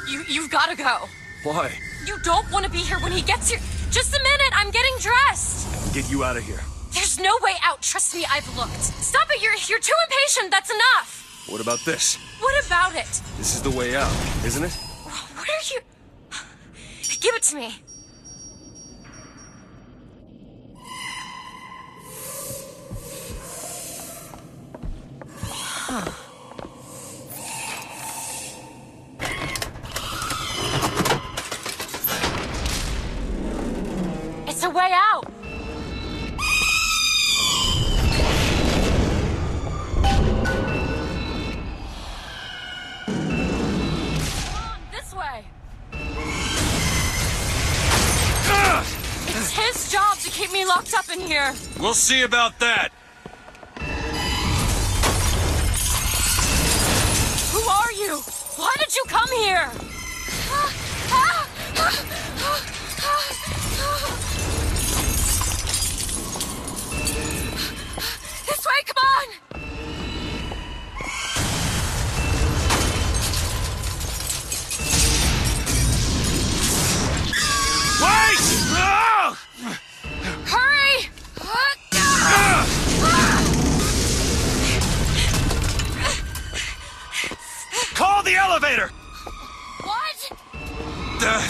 You 0.09 0.25
you've 0.29 0.51
gotta 0.51 0.77
go. 0.77 1.09
Why? 1.43 1.73
You 2.07 2.19
don't 2.23 2.51
want 2.51 2.65
to 2.65 2.71
be 2.71 2.79
here 2.79 2.99
when 3.01 3.13
he 3.13 3.23
gets 3.23 3.51
here. 3.51 3.61
Just 3.91 4.15
a 4.15 4.23
minute, 4.23 4.53
I'm 4.55 4.71
getting 4.71 4.95
dressed. 4.99 5.95
Get 5.95 6.11
you 6.11 6.25
out 6.25 6.37
of 6.37 6.43
here. 6.43 6.61
There's 6.93 7.19
no 7.19 7.37
way 7.43 7.55
out. 7.63 7.83
Trust 7.83 8.15
me, 8.15 8.25
I've 8.31 8.47
looked. 8.57 8.83
Stop 8.83 9.29
it. 9.31 9.43
You're 9.43 9.55
you're 9.69 9.81
too 9.81 9.95
impatient. 10.09 10.51
That's 10.51 10.71
enough. 10.71 11.47
What 11.49 11.61
about 11.61 11.81
this? 11.85 12.17
What 12.41 12.67
about 12.67 12.95
it? 12.95 13.09
This 13.37 13.55
is 13.55 13.63
the 13.63 13.71
way 13.71 13.97
out, 13.97 14.11
isn't 14.45 14.65
it? 14.65 14.73
What 14.73 15.49
are 15.49 15.75
you? 15.75 15.81
Give 17.21 17.35
it 17.35 17.43
to 17.45 17.57
me. 17.57 17.75
Ah. 25.97 26.03
It's 34.49 34.65
a 34.65 34.71
way 34.71 34.91
out. 34.93 35.31
This 44.91 45.15
way. 45.15 45.45
It's 49.29 49.51
his 49.53 49.93
job 49.93 50.19
to 50.19 50.31
keep 50.31 50.51
me 50.51 50.65
locked 50.65 50.93
up 50.95 51.09
in 51.09 51.21
here. 51.21 51.55
We'll 51.79 51.95
see 51.95 52.23
about 52.23 52.59
that. 52.59 52.91
Why 58.75 58.85
did 58.85 58.97
you 58.97 59.05
come 59.07 59.31
here? 59.37 60.04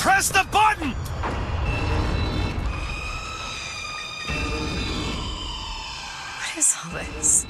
Press 0.04 0.28
the 0.28 0.46
button! 0.52 0.90
What 6.40 6.58
is 6.58 6.76
all 6.84 6.90
this? 6.90 7.46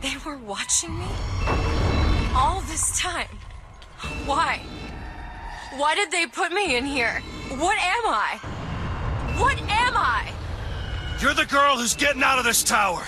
They 0.00 0.14
were 0.24 0.38
watching 0.38 0.98
me? 0.98 1.04
All 2.34 2.62
this 2.62 2.98
time? 2.98 3.28
Why? 4.24 4.62
Why 5.76 5.94
did 5.94 6.10
they 6.10 6.24
put 6.24 6.50
me 6.50 6.78
in 6.78 6.86
here? 6.86 7.20
What 7.58 7.76
am 7.76 8.06
I? 8.06 8.38
What 9.36 9.60
am 9.60 9.94
I? 9.94 10.32
You're 11.20 11.34
the 11.34 11.44
girl 11.44 11.76
who's 11.76 11.94
getting 11.94 12.22
out 12.22 12.38
of 12.38 12.46
this 12.46 12.64
tower. 12.64 13.04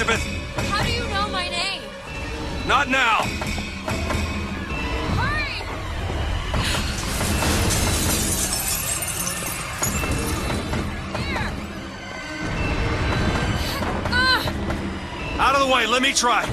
Elizabeth! 0.00 0.24
How 0.70 0.82
do 0.82 0.90
you 0.90 1.06
know 1.08 1.28
my 1.28 1.46
name? 1.50 1.82
Not 2.66 2.88
now! 2.88 3.18
Hurry! 5.18 5.60
Out 15.38 15.54
of 15.54 15.68
the 15.68 15.74
way, 15.74 15.86
let 15.86 16.00
me 16.00 16.14
try. 16.14 16.46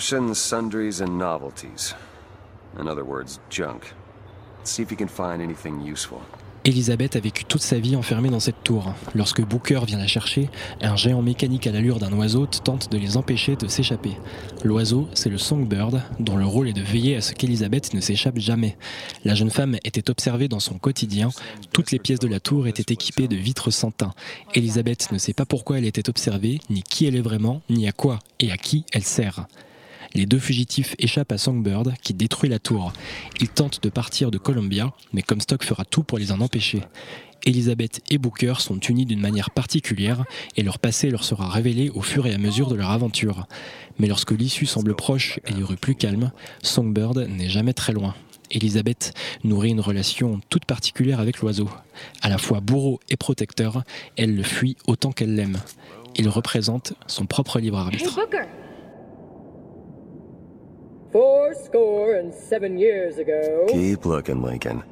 Novelties. 0.00 1.94
In 2.78 2.88
other 2.88 3.04
words, 3.04 3.38
junk. 3.50 3.92
See 4.64 4.82
if 4.82 4.90
you 4.90 4.96
can 4.96 5.08
find 5.08 5.42
anything 5.42 5.80
useful. 5.80 6.20
Elisabeth 6.64 7.16
a 7.16 7.20
vécu 7.20 7.44
toute 7.44 7.60
sa 7.60 7.78
vie 7.78 7.96
enfermée 7.96 8.30
dans 8.30 8.40
cette 8.40 8.62
tour. 8.62 8.94
Lorsque 9.14 9.42
Booker 9.42 9.80
vient 9.86 9.98
la 9.98 10.06
chercher, 10.06 10.48
un 10.80 10.96
géant 10.96 11.20
mécanique 11.20 11.66
à 11.66 11.72
l'allure 11.72 11.98
d'un 11.98 12.12
oiseau 12.12 12.46
tente 12.46 12.90
de 12.90 12.96
les 12.96 13.16
empêcher 13.16 13.56
de 13.56 13.66
s'échapper. 13.66 14.16
L'oiseau, 14.64 15.08
c'est 15.14 15.28
le 15.28 15.38
Songbird, 15.38 16.02
dont 16.18 16.36
le 16.36 16.46
rôle 16.46 16.68
est 16.68 16.74
de 16.74 16.82
veiller 16.82 17.16
à 17.16 17.20
ce 17.20 17.32
qu'Elisabeth 17.32 17.92
ne 17.92 18.00
s'échappe 18.00 18.38
jamais. 18.38 18.76
La 19.24 19.34
jeune 19.34 19.50
femme 19.50 19.76
était 19.84 20.10
observée 20.10 20.48
dans 20.48 20.60
son 20.60 20.78
quotidien. 20.78 21.30
Toutes 21.72 21.90
les 21.90 21.98
pièces 21.98 22.20
de 22.20 22.28
la 22.28 22.40
tour 22.40 22.66
étaient 22.66 22.92
équipées 22.92 23.28
de 23.28 23.36
vitres 23.36 23.70
sans 23.70 23.90
teint. 23.90 24.14
Elisabeth 24.54 25.12
ne 25.12 25.18
sait 25.18 25.34
pas 25.34 25.46
pourquoi 25.46 25.78
elle 25.78 25.86
était 25.86 26.08
observée, 26.08 26.60
ni 26.70 26.82
qui 26.82 27.06
elle 27.06 27.16
est 27.16 27.22
vraiment, 27.22 27.62
ni 27.68 27.86
à 27.86 27.92
quoi 27.92 28.18
et 28.38 28.50
à 28.50 28.56
qui 28.56 28.84
elle 28.92 29.04
sert. 29.04 29.46
Les 30.14 30.26
deux 30.26 30.38
fugitifs 30.38 30.96
échappent 30.98 31.32
à 31.32 31.38
Songbird, 31.38 31.94
qui 32.02 32.14
détruit 32.14 32.50
la 32.50 32.58
tour. 32.58 32.92
Ils 33.40 33.48
tentent 33.48 33.82
de 33.82 33.88
partir 33.88 34.30
de 34.30 34.38
Columbia, 34.38 34.92
mais 35.12 35.22
Comstock 35.22 35.64
fera 35.64 35.84
tout 35.84 36.02
pour 36.02 36.18
les 36.18 36.32
en 36.32 36.40
empêcher. 36.40 36.82
Elizabeth 37.46 38.02
et 38.10 38.18
Booker 38.18 38.54
sont 38.58 38.78
unis 38.78 39.06
d'une 39.06 39.20
manière 39.20 39.50
particulière 39.50 40.24
et 40.56 40.62
leur 40.62 40.78
passé 40.78 41.10
leur 41.10 41.24
sera 41.24 41.48
révélé 41.48 41.90
au 41.90 42.02
fur 42.02 42.26
et 42.26 42.34
à 42.34 42.38
mesure 42.38 42.68
de 42.68 42.74
leur 42.74 42.90
aventure. 42.90 43.46
Mais 43.98 44.08
lorsque 44.08 44.32
l'issue 44.32 44.66
semble 44.66 44.94
proche 44.94 45.40
et 45.46 45.52
les 45.52 45.62
rues 45.62 45.76
plus 45.76 45.94
calmes, 45.94 46.32
Songbird 46.62 47.16
n'est 47.28 47.48
jamais 47.48 47.72
très 47.72 47.92
loin. 47.92 48.14
Elizabeth 48.50 49.14
nourrit 49.44 49.70
une 49.70 49.80
relation 49.80 50.40
toute 50.48 50.64
particulière 50.64 51.20
avec 51.20 51.38
l'oiseau. 51.38 51.70
À 52.20 52.28
la 52.28 52.36
fois 52.36 52.60
bourreau 52.60 53.00
et 53.08 53.16
protecteur, 53.16 53.84
elle 54.16 54.34
le 54.34 54.42
fuit 54.42 54.76
autant 54.86 55.12
qu'elle 55.12 55.34
l'aime. 55.34 55.58
Il 56.16 56.28
représente 56.28 56.94
son 57.06 57.26
propre 57.26 57.60
libre 57.60 57.78
arbitre. 57.78 58.18
Score 61.54 62.14
and 62.14 62.32
seven 62.32 62.78
years 62.78 63.18
ago. 63.18 63.66
Keep 63.68 64.04
looking, 64.06 64.42
Lincoln. 64.42 64.82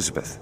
Elizabeth. 0.00 0.38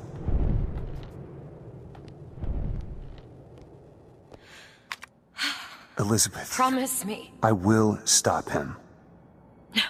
Elizabeth. 5.99 6.49
Promise 6.53 7.05
me. 7.05 7.33
I 7.43 7.51
will 7.51 7.99
stop 8.05 8.49
him. 8.49 8.77
No. 9.75 9.83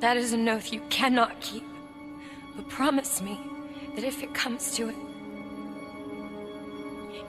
That 0.00 0.16
is 0.16 0.32
an 0.32 0.48
oath 0.48 0.72
you 0.72 0.80
cannot 0.90 1.40
keep. 1.40 1.62
But 2.56 2.68
promise 2.68 3.22
me 3.22 3.38
that 3.94 4.02
if 4.02 4.24
it 4.24 4.34
comes 4.34 4.74
to 4.74 4.88
it, 4.88 4.96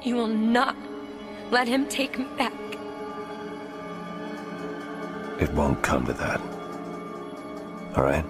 you 0.01 0.15
will 0.15 0.25
not 0.25 0.75
let 1.51 1.67
him 1.67 1.87
take 1.87 2.17
me 2.17 2.25
back. 2.39 2.53
It 5.39 5.51
won't 5.53 5.83
come 5.83 6.07
to 6.07 6.13
that. 6.13 6.41
All 7.95 8.03
right? 8.03 8.25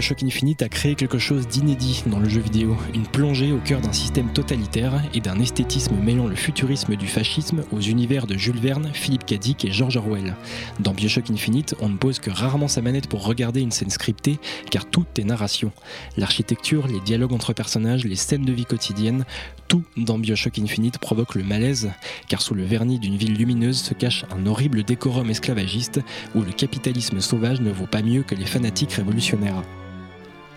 Bioshock 0.00 0.22
Infinite 0.22 0.62
a 0.62 0.70
créé 0.70 0.94
quelque 0.94 1.18
chose 1.18 1.46
d'inédit 1.46 2.04
dans 2.06 2.20
le 2.20 2.26
jeu 2.26 2.40
vidéo, 2.40 2.74
une 2.94 3.06
plongée 3.06 3.52
au 3.52 3.58
cœur 3.58 3.82
d'un 3.82 3.92
système 3.92 4.32
totalitaire 4.32 5.02
et 5.12 5.20
d'un 5.20 5.38
esthétisme 5.38 5.94
mêlant 6.02 6.26
le 6.26 6.36
futurisme 6.36 6.96
du 6.96 7.06
fascisme 7.06 7.64
aux 7.70 7.82
univers 7.82 8.26
de 8.26 8.34
Jules 8.34 8.58
Verne, 8.58 8.88
Philippe. 8.94 9.26
Dick 9.26 9.66
et 9.66 9.70
George 9.70 9.98
Orwell. 9.98 10.36
Dans 10.78 10.94
Bioshock 10.94 11.28
Infinite, 11.28 11.74
on 11.80 11.90
ne 11.90 11.98
pose 11.98 12.18
que 12.18 12.30
rarement 12.30 12.66
sa 12.66 12.80
manette 12.80 13.08
pour 13.08 13.26
regarder 13.26 13.60
une 13.60 13.72
scène 13.72 13.90
scriptée, 13.90 14.38
car 14.70 14.86
tout 14.86 15.04
est 15.18 15.24
narration. 15.24 15.70
L'architecture, 16.16 16.86
les 16.86 17.00
dialogues 17.00 17.34
entre 17.34 17.52
personnages, 17.52 18.06
les 18.06 18.16
scènes 18.16 18.46
de 18.46 18.52
vie 18.54 18.64
quotidienne, 18.64 19.26
tout 19.68 19.84
dans 19.98 20.18
Bioshock 20.18 20.58
Infinite 20.58 20.96
provoque 20.96 21.34
le 21.34 21.44
malaise, 21.44 21.90
car 22.26 22.40
sous 22.40 22.54
le 22.54 22.64
vernis 22.64 22.98
d'une 22.98 23.18
ville 23.18 23.36
lumineuse 23.36 23.82
se 23.82 23.92
cache 23.92 24.24
un 24.34 24.46
horrible 24.46 24.82
décorum 24.82 25.28
esclavagiste 25.28 26.00
où 26.34 26.40
le 26.40 26.52
capitalisme 26.52 27.20
sauvage 27.20 27.60
ne 27.60 27.70
vaut 27.70 27.86
pas 27.86 28.00
mieux 28.00 28.22
que 28.22 28.34
les 28.34 28.46
fanatiques 28.46 28.94
révolutionnaires. 28.94 29.62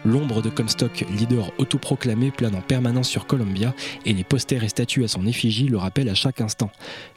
L'ombre 0.05 0.41
de 0.41 0.49
Comstock, 0.49 1.05
leader 1.17 1.51
autoproclamé, 1.57 2.31
plane 2.31 2.55
en 2.55 2.61
permanence 2.61 3.07
sur 3.07 3.25
Columbia 3.25 3.73
et 4.05 4.13
les 4.13 4.23
posters 4.23 4.63
et 4.63 4.69
statues 4.69 5.03
à 5.03 5.07
son 5.07 5.25
effigie 5.25 5.67
le 5.67 5.77
rappellent 5.77 6.09
à 6.09 6.15
chaque 6.15 6.41
instant. 6.41 6.71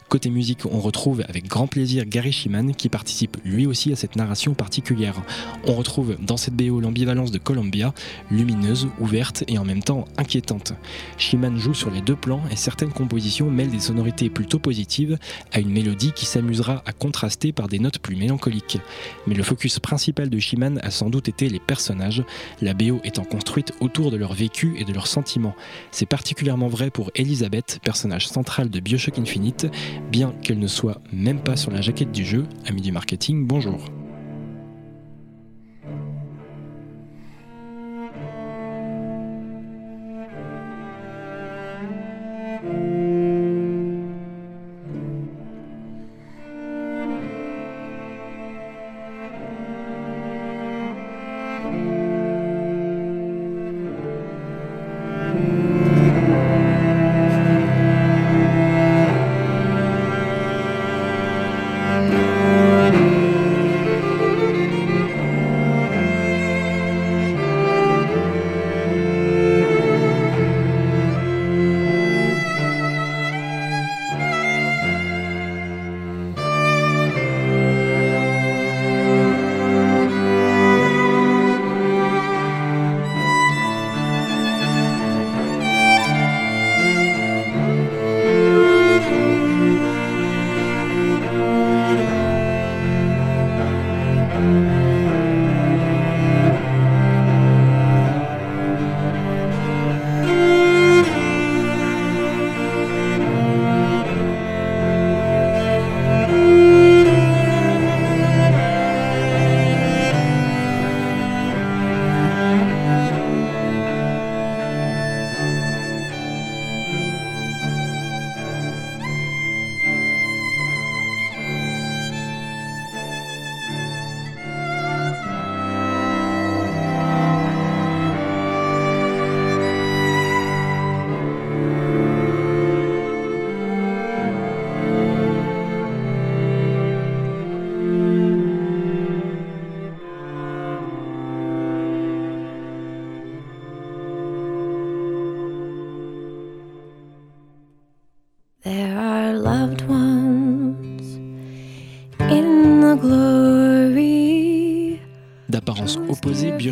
Côté 0.09 0.31
musique, 0.31 0.67
on 0.67 0.79
retrouve 0.79 1.25
avec 1.29 1.49
grand 1.49 1.67
plaisir 1.67 2.05
Gary 2.07 2.31
Shiman 2.31 2.77
qui 2.77 2.89
participe 2.89 3.39
lui 3.45 3.67
aussi 3.67 3.93
à 3.93 3.97
cette 3.97 4.15
narration 4.15 4.55
particulière. 4.55 5.21
On 5.67 5.75
retrouve 5.75 6.17
dans 6.21 6.37
cette 6.37 6.55
BO 6.55 6.79
l'ambivalence 6.79 7.33
de 7.33 7.39
Columbia, 7.39 7.93
lumineuse, 8.31 8.87
ouverte 9.01 9.43
et 9.49 9.59
en 9.59 9.65
même 9.65 9.83
temps 9.83 10.05
inquiétante. 10.17 10.75
Shiman 11.19 11.59
joue 11.59 11.75
sur 11.75 11.91
les 11.91 12.03
deux 12.03 12.15
plans 12.15 12.41
et 12.53 12.57
certaines 12.57 12.93
compositions 12.93 13.51
mêlent 13.51 13.73
des 13.73 13.81
sonorités 13.81 14.31
plutôt 14.31 14.61
positives 14.61 15.19
à 15.53 15.59
une 15.59 15.71
mélodie 15.71 16.13
qui 16.13 16.25
s'amusera 16.25 16.85
à 16.87 16.93
contraster 16.93 17.53
par 17.53 17.67
des 17.67 17.81
notes 17.81 17.99
plus 17.99 18.15
mélancoliques. 18.15 18.79
Mais 19.27 19.35
le 19.35 19.43
focus 19.43 19.81
principal 19.81 20.31
de 20.31 20.39
Shiman 20.39 20.79
a 20.85 20.93
sans 20.93 21.11
doute 21.11 21.29
été 21.29 21.49
les 21.49 21.59
personnages, 21.59 22.23
la 22.63 22.75
BO 22.75 23.01
étant 23.03 23.25
construite 23.25 23.73
autour 23.81 24.13
de 24.13 24.17
leur 24.17 24.35
vécu 24.35 24.77
et 24.79 24.85
de 24.85 24.93
leurs 24.93 25.09
sentiments. 25.09 25.57
C'est 25.91 26.07
particulièrement 26.07 26.69
vrai 26.69 26.91
pour 26.91 27.11
Elizabeth, 27.17 27.81
personnage 27.83 28.29
central 28.29 28.71
de 28.71 28.79
Bioshock 28.79 29.19
Infinite, 29.19 29.67
bien 30.11 30.35
qu'elle 30.43 30.59
ne 30.59 30.67
soit 30.67 31.01
même 31.13 31.41
pas 31.41 31.57
sur 31.57 31.71
la 31.71 31.81
jaquette 31.81 32.13
du 32.13 32.25
jeu. 32.25 32.45
Ami 32.67 32.81
du 32.81 32.93
marketing, 32.93 33.47
bonjour. 33.47 33.85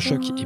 Bioshock 0.05 0.44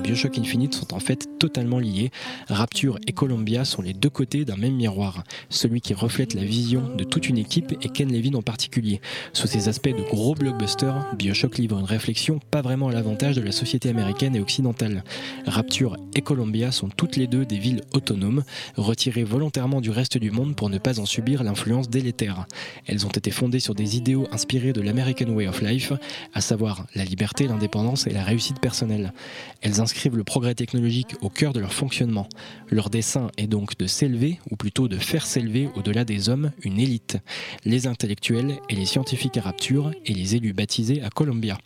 totalement 1.39 1.79
liés. 1.79 2.11
Rapture 2.49 2.99
et 3.07 3.13
Columbia 3.13 3.65
sont 3.65 3.83
les 3.83 3.95
deux 3.95 4.11
côtés 4.11 4.45
d'un 4.45 4.57
même 4.57 4.75
miroir, 4.75 5.25
celui 5.49 5.81
qui 5.81 5.95
reflète 5.95 6.35
la 6.35 6.45
vision 6.45 6.95
de 6.97 7.05
toute 7.05 7.29
une 7.29 7.39
équipe 7.39 7.73
et 7.83 7.89
Ken 7.89 8.13
Levin 8.13 8.35
en 8.35 8.43
particulier. 8.43 9.01
Sous 9.33 9.47
ces 9.47 9.69
aspects 9.69 9.89
de 9.89 10.03
gros 10.03 10.35
blockbuster, 10.35 10.93
Bioshock 11.17 11.59
livre 11.59 11.79
une 11.79 11.85
réflexion 11.85 12.41
pas 12.51 12.63
vraiment 12.63 12.89
à 12.89 12.93
l'avantage 12.93 13.37
de 13.37 13.43
la 13.43 13.53
société 13.53 13.89
américaine 13.89 14.37
et 14.37 14.41
occidentale. 14.41 15.05
Rapture 15.47 15.97
et 16.15 16.21
Columbia 16.21 16.73
sont 16.73 16.89
toutes 16.89 17.17
les 17.17 17.27
deux 17.27 17.45
des 17.45 17.59
villes 17.59 17.83
autonomes, 17.93 18.45
retirées 18.77 19.25
volontairement 19.25 19.81
du 19.81 19.91
reste 19.91 20.19
du 20.19 20.31
monde 20.31 20.57
pour 20.57 20.71
ne 20.71 20.79
pas 20.79 21.01
en 21.01 21.07
subir 21.07 21.43
l'influence 21.45 21.89
délétère. 21.89 22.47
Elles 22.87 23.07
ont 23.07 23.11
été 23.11 23.31
fondées 23.31 23.61
sur 23.61 23.75
des 23.75 23.97
idéaux 23.97 24.27
inspirés 24.33 24.73
de 24.73 24.81
l'American 24.81 25.31
Way 25.31 25.49
of 25.49 25.63
Life, 25.63 25.93
à 26.35 26.41
savoir 26.41 26.87
la 26.95 27.05
liberté, 27.05 27.47
l'indépendance 27.47 28.07
et 28.07 28.11
la 28.11 28.25
réussite 28.25 28.61
personnelle. 28.61 29.13
Elles 29.61 29.81
inscrivent 29.81 30.17
le 30.17 30.25
progrès 30.25 30.55
technologique 30.55 31.15
au 31.21 31.28
cœur 31.29 31.53
de 31.53 31.61
leur 31.61 31.73
fonctionnement. 31.73 32.29
Leur 32.71 32.91
dessein 32.91 33.31
est 33.37 33.47
donc 33.47 33.77
de 33.79 33.87
s'élever, 33.87 34.39
ou 34.51 34.57
plutôt 34.57 34.89
de 34.89 34.99
faire 34.99 35.27
s'élever 35.27 35.69
au-delà 35.77 36.05
des 36.05 36.29
hommes, 36.29 36.53
une 36.63 36.79
élite, 36.79 37.19
les 37.65 37.87
intellectuels 37.87 38.59
et 38.69 38.75
les 38.75 38.87
scientifiques 38.87 39.37
à 39.37 39.43
Rapture 39.43 39.93
et 40.07 40.15
les 40.15 40.37
élus 40.37 40.53
baptisés 40.53 41.03
à 41.03 41.11
Columbia. 41.11 41.59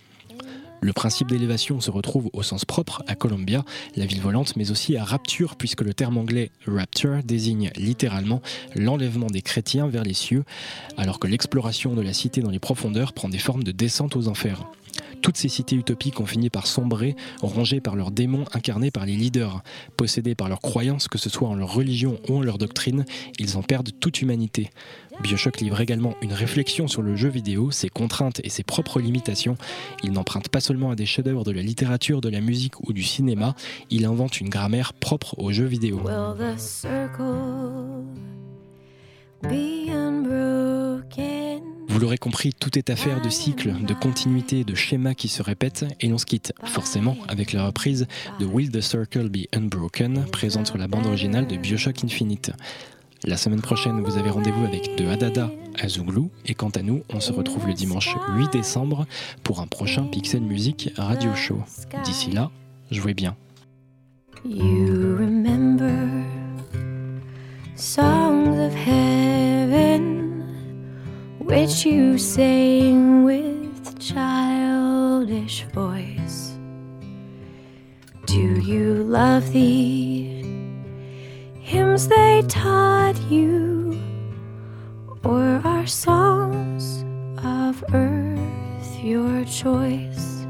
Le 0.85 0.93
principe 0.93 1.29
d'élévation 1.29 1.81
se 1.81 1.93
retrouve 1.93 2.29
au 2.33 2.43
sens 2.43 2.65
propre 2.65 3.05
à 3.07 3.15
Columbia, 3.15 3.65
la 3.95 4.05
ville 4.05 4.21
volante, 4.21 4.57
mais 4.57 4.73
aussi 4.73 4.97
à 4.97 5.05
Rapture, 5.05 5.55
puisque 5.55 5.83
le 5.83 5.95
terme 5.95 6.19
anglais 6.19 6.51
rapture 6.67 7.23
désigne 7.23 7.71
littéralement 7.77 8.43
l'enlèvement 8.75 9.29
des 9.29 9.43
chrétiens 9.43 9.87
vers 9.87 10.03
les 10.03 10.13
cieux, 10.13 10.43
alors 10.97 11.21
que 11.21 11.29
l'exploration 11.29 11.95
de 11.95 12.03
la 12.03 12.13
cité 12.13 12.41
dans 12.41 12.51
les 12.51 12.59
profondeurs 12.59 13.13
prend 13.13 13.29
des 13.29 13.39
formes 13.39 13.63
de 13.63 13.71
descente 13.71 14.17
aux 14.17 14.27
enfers. 14.27 14.67
Toutes 15.23 15.37
ces 15.37 15.49
cités 15.49 15.77
utopiques 15.77 16.21
ont 16.21 16.27
fini 16.27 16.51
par 16.51 16.67
sombrer, 16.67 17.15
rongées 17.41 17.81
par 17.81 17.97
leurs 17.97 18.11
démons 18.11 18.45
incarnés 18.53 18.91
par 18.91 19.07
les 19.07 19.15
leaders. 19.15 19.63
Possédés 19.97 20.35
par 20.35 20.49
leurs 20.49 20.61
croyances, 20.61 21.09
que 21.09 21.19
ce 21.19 21.31
soit 21.31 21.49
en 21.49 21.55
leur 21.55 21.73
religion 21.73 22.19
ou 22.29 22.39
en 22.39 22.43
leur 22.43 22.59
doctrine, 22.59 23.05
ils 23.39 23.57
en 23.57 23.63
perdent 23.63 23.91
toute 24.01 24.21
humanité. 24.21 24.71
Bioshock 25.23 25.61
livre 25.61 25.81
également 25.81 26.15
une 26.23 26.33
réflexion 26.33 26.89
sur 26.89 27.03
le 27.03 27.15
jeu 27.17 27.29
vidéo, 27.29 27.71
ses 27.71 27.89
contraintes 27.89 28.41
et 28.45 28.49
ses 28.49 28.65
propres 28.65 29.01
limitations. 29.01 29.57
Il 30.03 30.13
n'emprunte 30.13 30.49
pas 30.49 30.61
seulement 30.61 30.91
à 30.91 30.97
des 30.97 31.07
chefs-d'œuvre 31.07 31.45
de 31.45 31.53
la 31.53 31.63
littérature, 31.63 32.21
de 32.21 32.29
la 32.29 32.41
musique 32.41 32.81
ou 32.89 32.93
du 32.93 33.03
cinéma, 33.03 33.55
il 33.91 34.05
invente 34.05 34.41
une 34.41 34.49
grammaire 34.49 34.93
propre 34.93 35.39
aux 35.39 35.53
jeux 35.53 35.67
vidéo. 35.67 36.01
Vous 41.89 41.99
l'aurez 41.99 42.19
compris, 42.19 42.53
tout 42.53 42.79
est 42.79 42.91
affaire 42.91 43.21
de 43.21 43.29
cycles, 43.29 43.75
de 43.85 43.95
continuité, 43.95 44.65
de 44.65 44.75
schémas 44.75 45.15
qui 45.15 45.29
se 45.29 45.43
répètent 45.43 45.85
et 46.01 46.09
l'on 46.09 46.19
se 46.19 46.27
quitte 46.27 46.53
forcément 46.65 47.17
avec 47.29 47.53
la 47.53 47.67
reprise 47.67 48.07
de 48.41 48.47
Will 48.47 48.71
the 48.71 48.81
Circle 48.81 49.29
Be 49.29 49.47
Unbroken, 49.53 50.25
présente 50.33 50.69
sur 50.69 50.79
la 50.79 50.89
bande 50.89 51.07
originale 51.07 51.47
de 51.47 51.57
Bioshock 51.57 52.03
Infinite. 52.05 52.53
La 53.25 53.37
semaine 53.37 53.61
prochaine, 53.61 54.01
vous 54.01 54.17
avez 54.19 54.31
rendez-vous 54.31 54.65
avec 54.65 54.97
De 54.97 55.07
Hadada 55.07 55.51
à 55.79 55.89
Zouglou 55.89 56.31
et 56.47 56.55
quant 56.55 56.71
à 56.71 56.83
nous, 56.83 57.03
on 57.13 57.21
se 57.21 57.33
retrouve 57.33 57.67
le 57.67 57.75
dimanche 57.75 58.17
8 58.37 58.53
décembre 58.53 59.07
pour 59.45 59.61
un 59.61 59.67
prochain 59.67 60.05
Pixel 60.05 60.41
Music 60.41 60.91
Radio 60.97 61.35
Show. 61.35 61.63
D'ici 62.05 62.31
là, 62.31 62.51
jouez 62.91 63.15
bien. 63.15 63.37
You 64.45 65.17
remember 65.19 66.42
songs 67.83 68.57
of 68.61 68.73
heaven 68.73 70.39
which 71.41 71.85
you 71.85 72.17
sang 72.17 73.25
with 73.25 73.99
childish 73.99 75.65
voice. 75.75 76.57
Do 78.27 78.61
you 78.61 79.03
love 79.03 79.53
the 79.53 80.45
hymns 81.59 82.07
they 82.07 82.45
taught 82.47 83.21
you, 83.29 84.01
or 85.25 85.61
are 85.65 85.87
songs 85.87 87.05
of 87.45 87.83
earth 87.93 89.03
your 89.03 89.45
choice? 89.45 90.47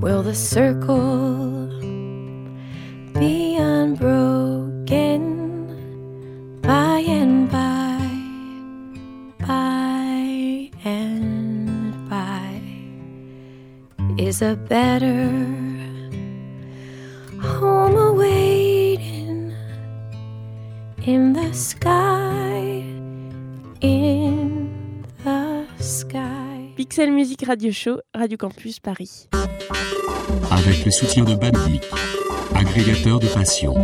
Will 0.00 0.22
the 0.22 0.36
circle 0.36 1.81
be 3.22 3.56
unbroken 3.56 5.22
by 6.60 6.98
and 7.06 7.48
by, 7.48 8.02
by 9.46 10.68
and 10.84 11.92
by 12.10 12.50
is 14.18 14.42
a 14.42 14.56
better 14.56 15.30
home 17.40 17.96
awaiting 18.10 19.54
in 21.06 21.32
the 21.32 21.52
sky, 21.52 22.82
in 23.80 25.06
the 25.22 25.64
sky. 25.78 26.74
Pixel 26.76 27.12
Music 27.14 27.46
Radio 27.46 27.70
Show, 27.70 28.00
Radio 28.12 28.36
Campus 28.36 28.80
Paris. 28.80 29.28
Avec 30.50 30.84
le 30.84 30.90
soutien 30.90 31.22
de 31.24 31.36
Bandit 31.36 31.80
agrégateur 32.62 33.18
de 33.18 33.26
passion. 33.26 33.74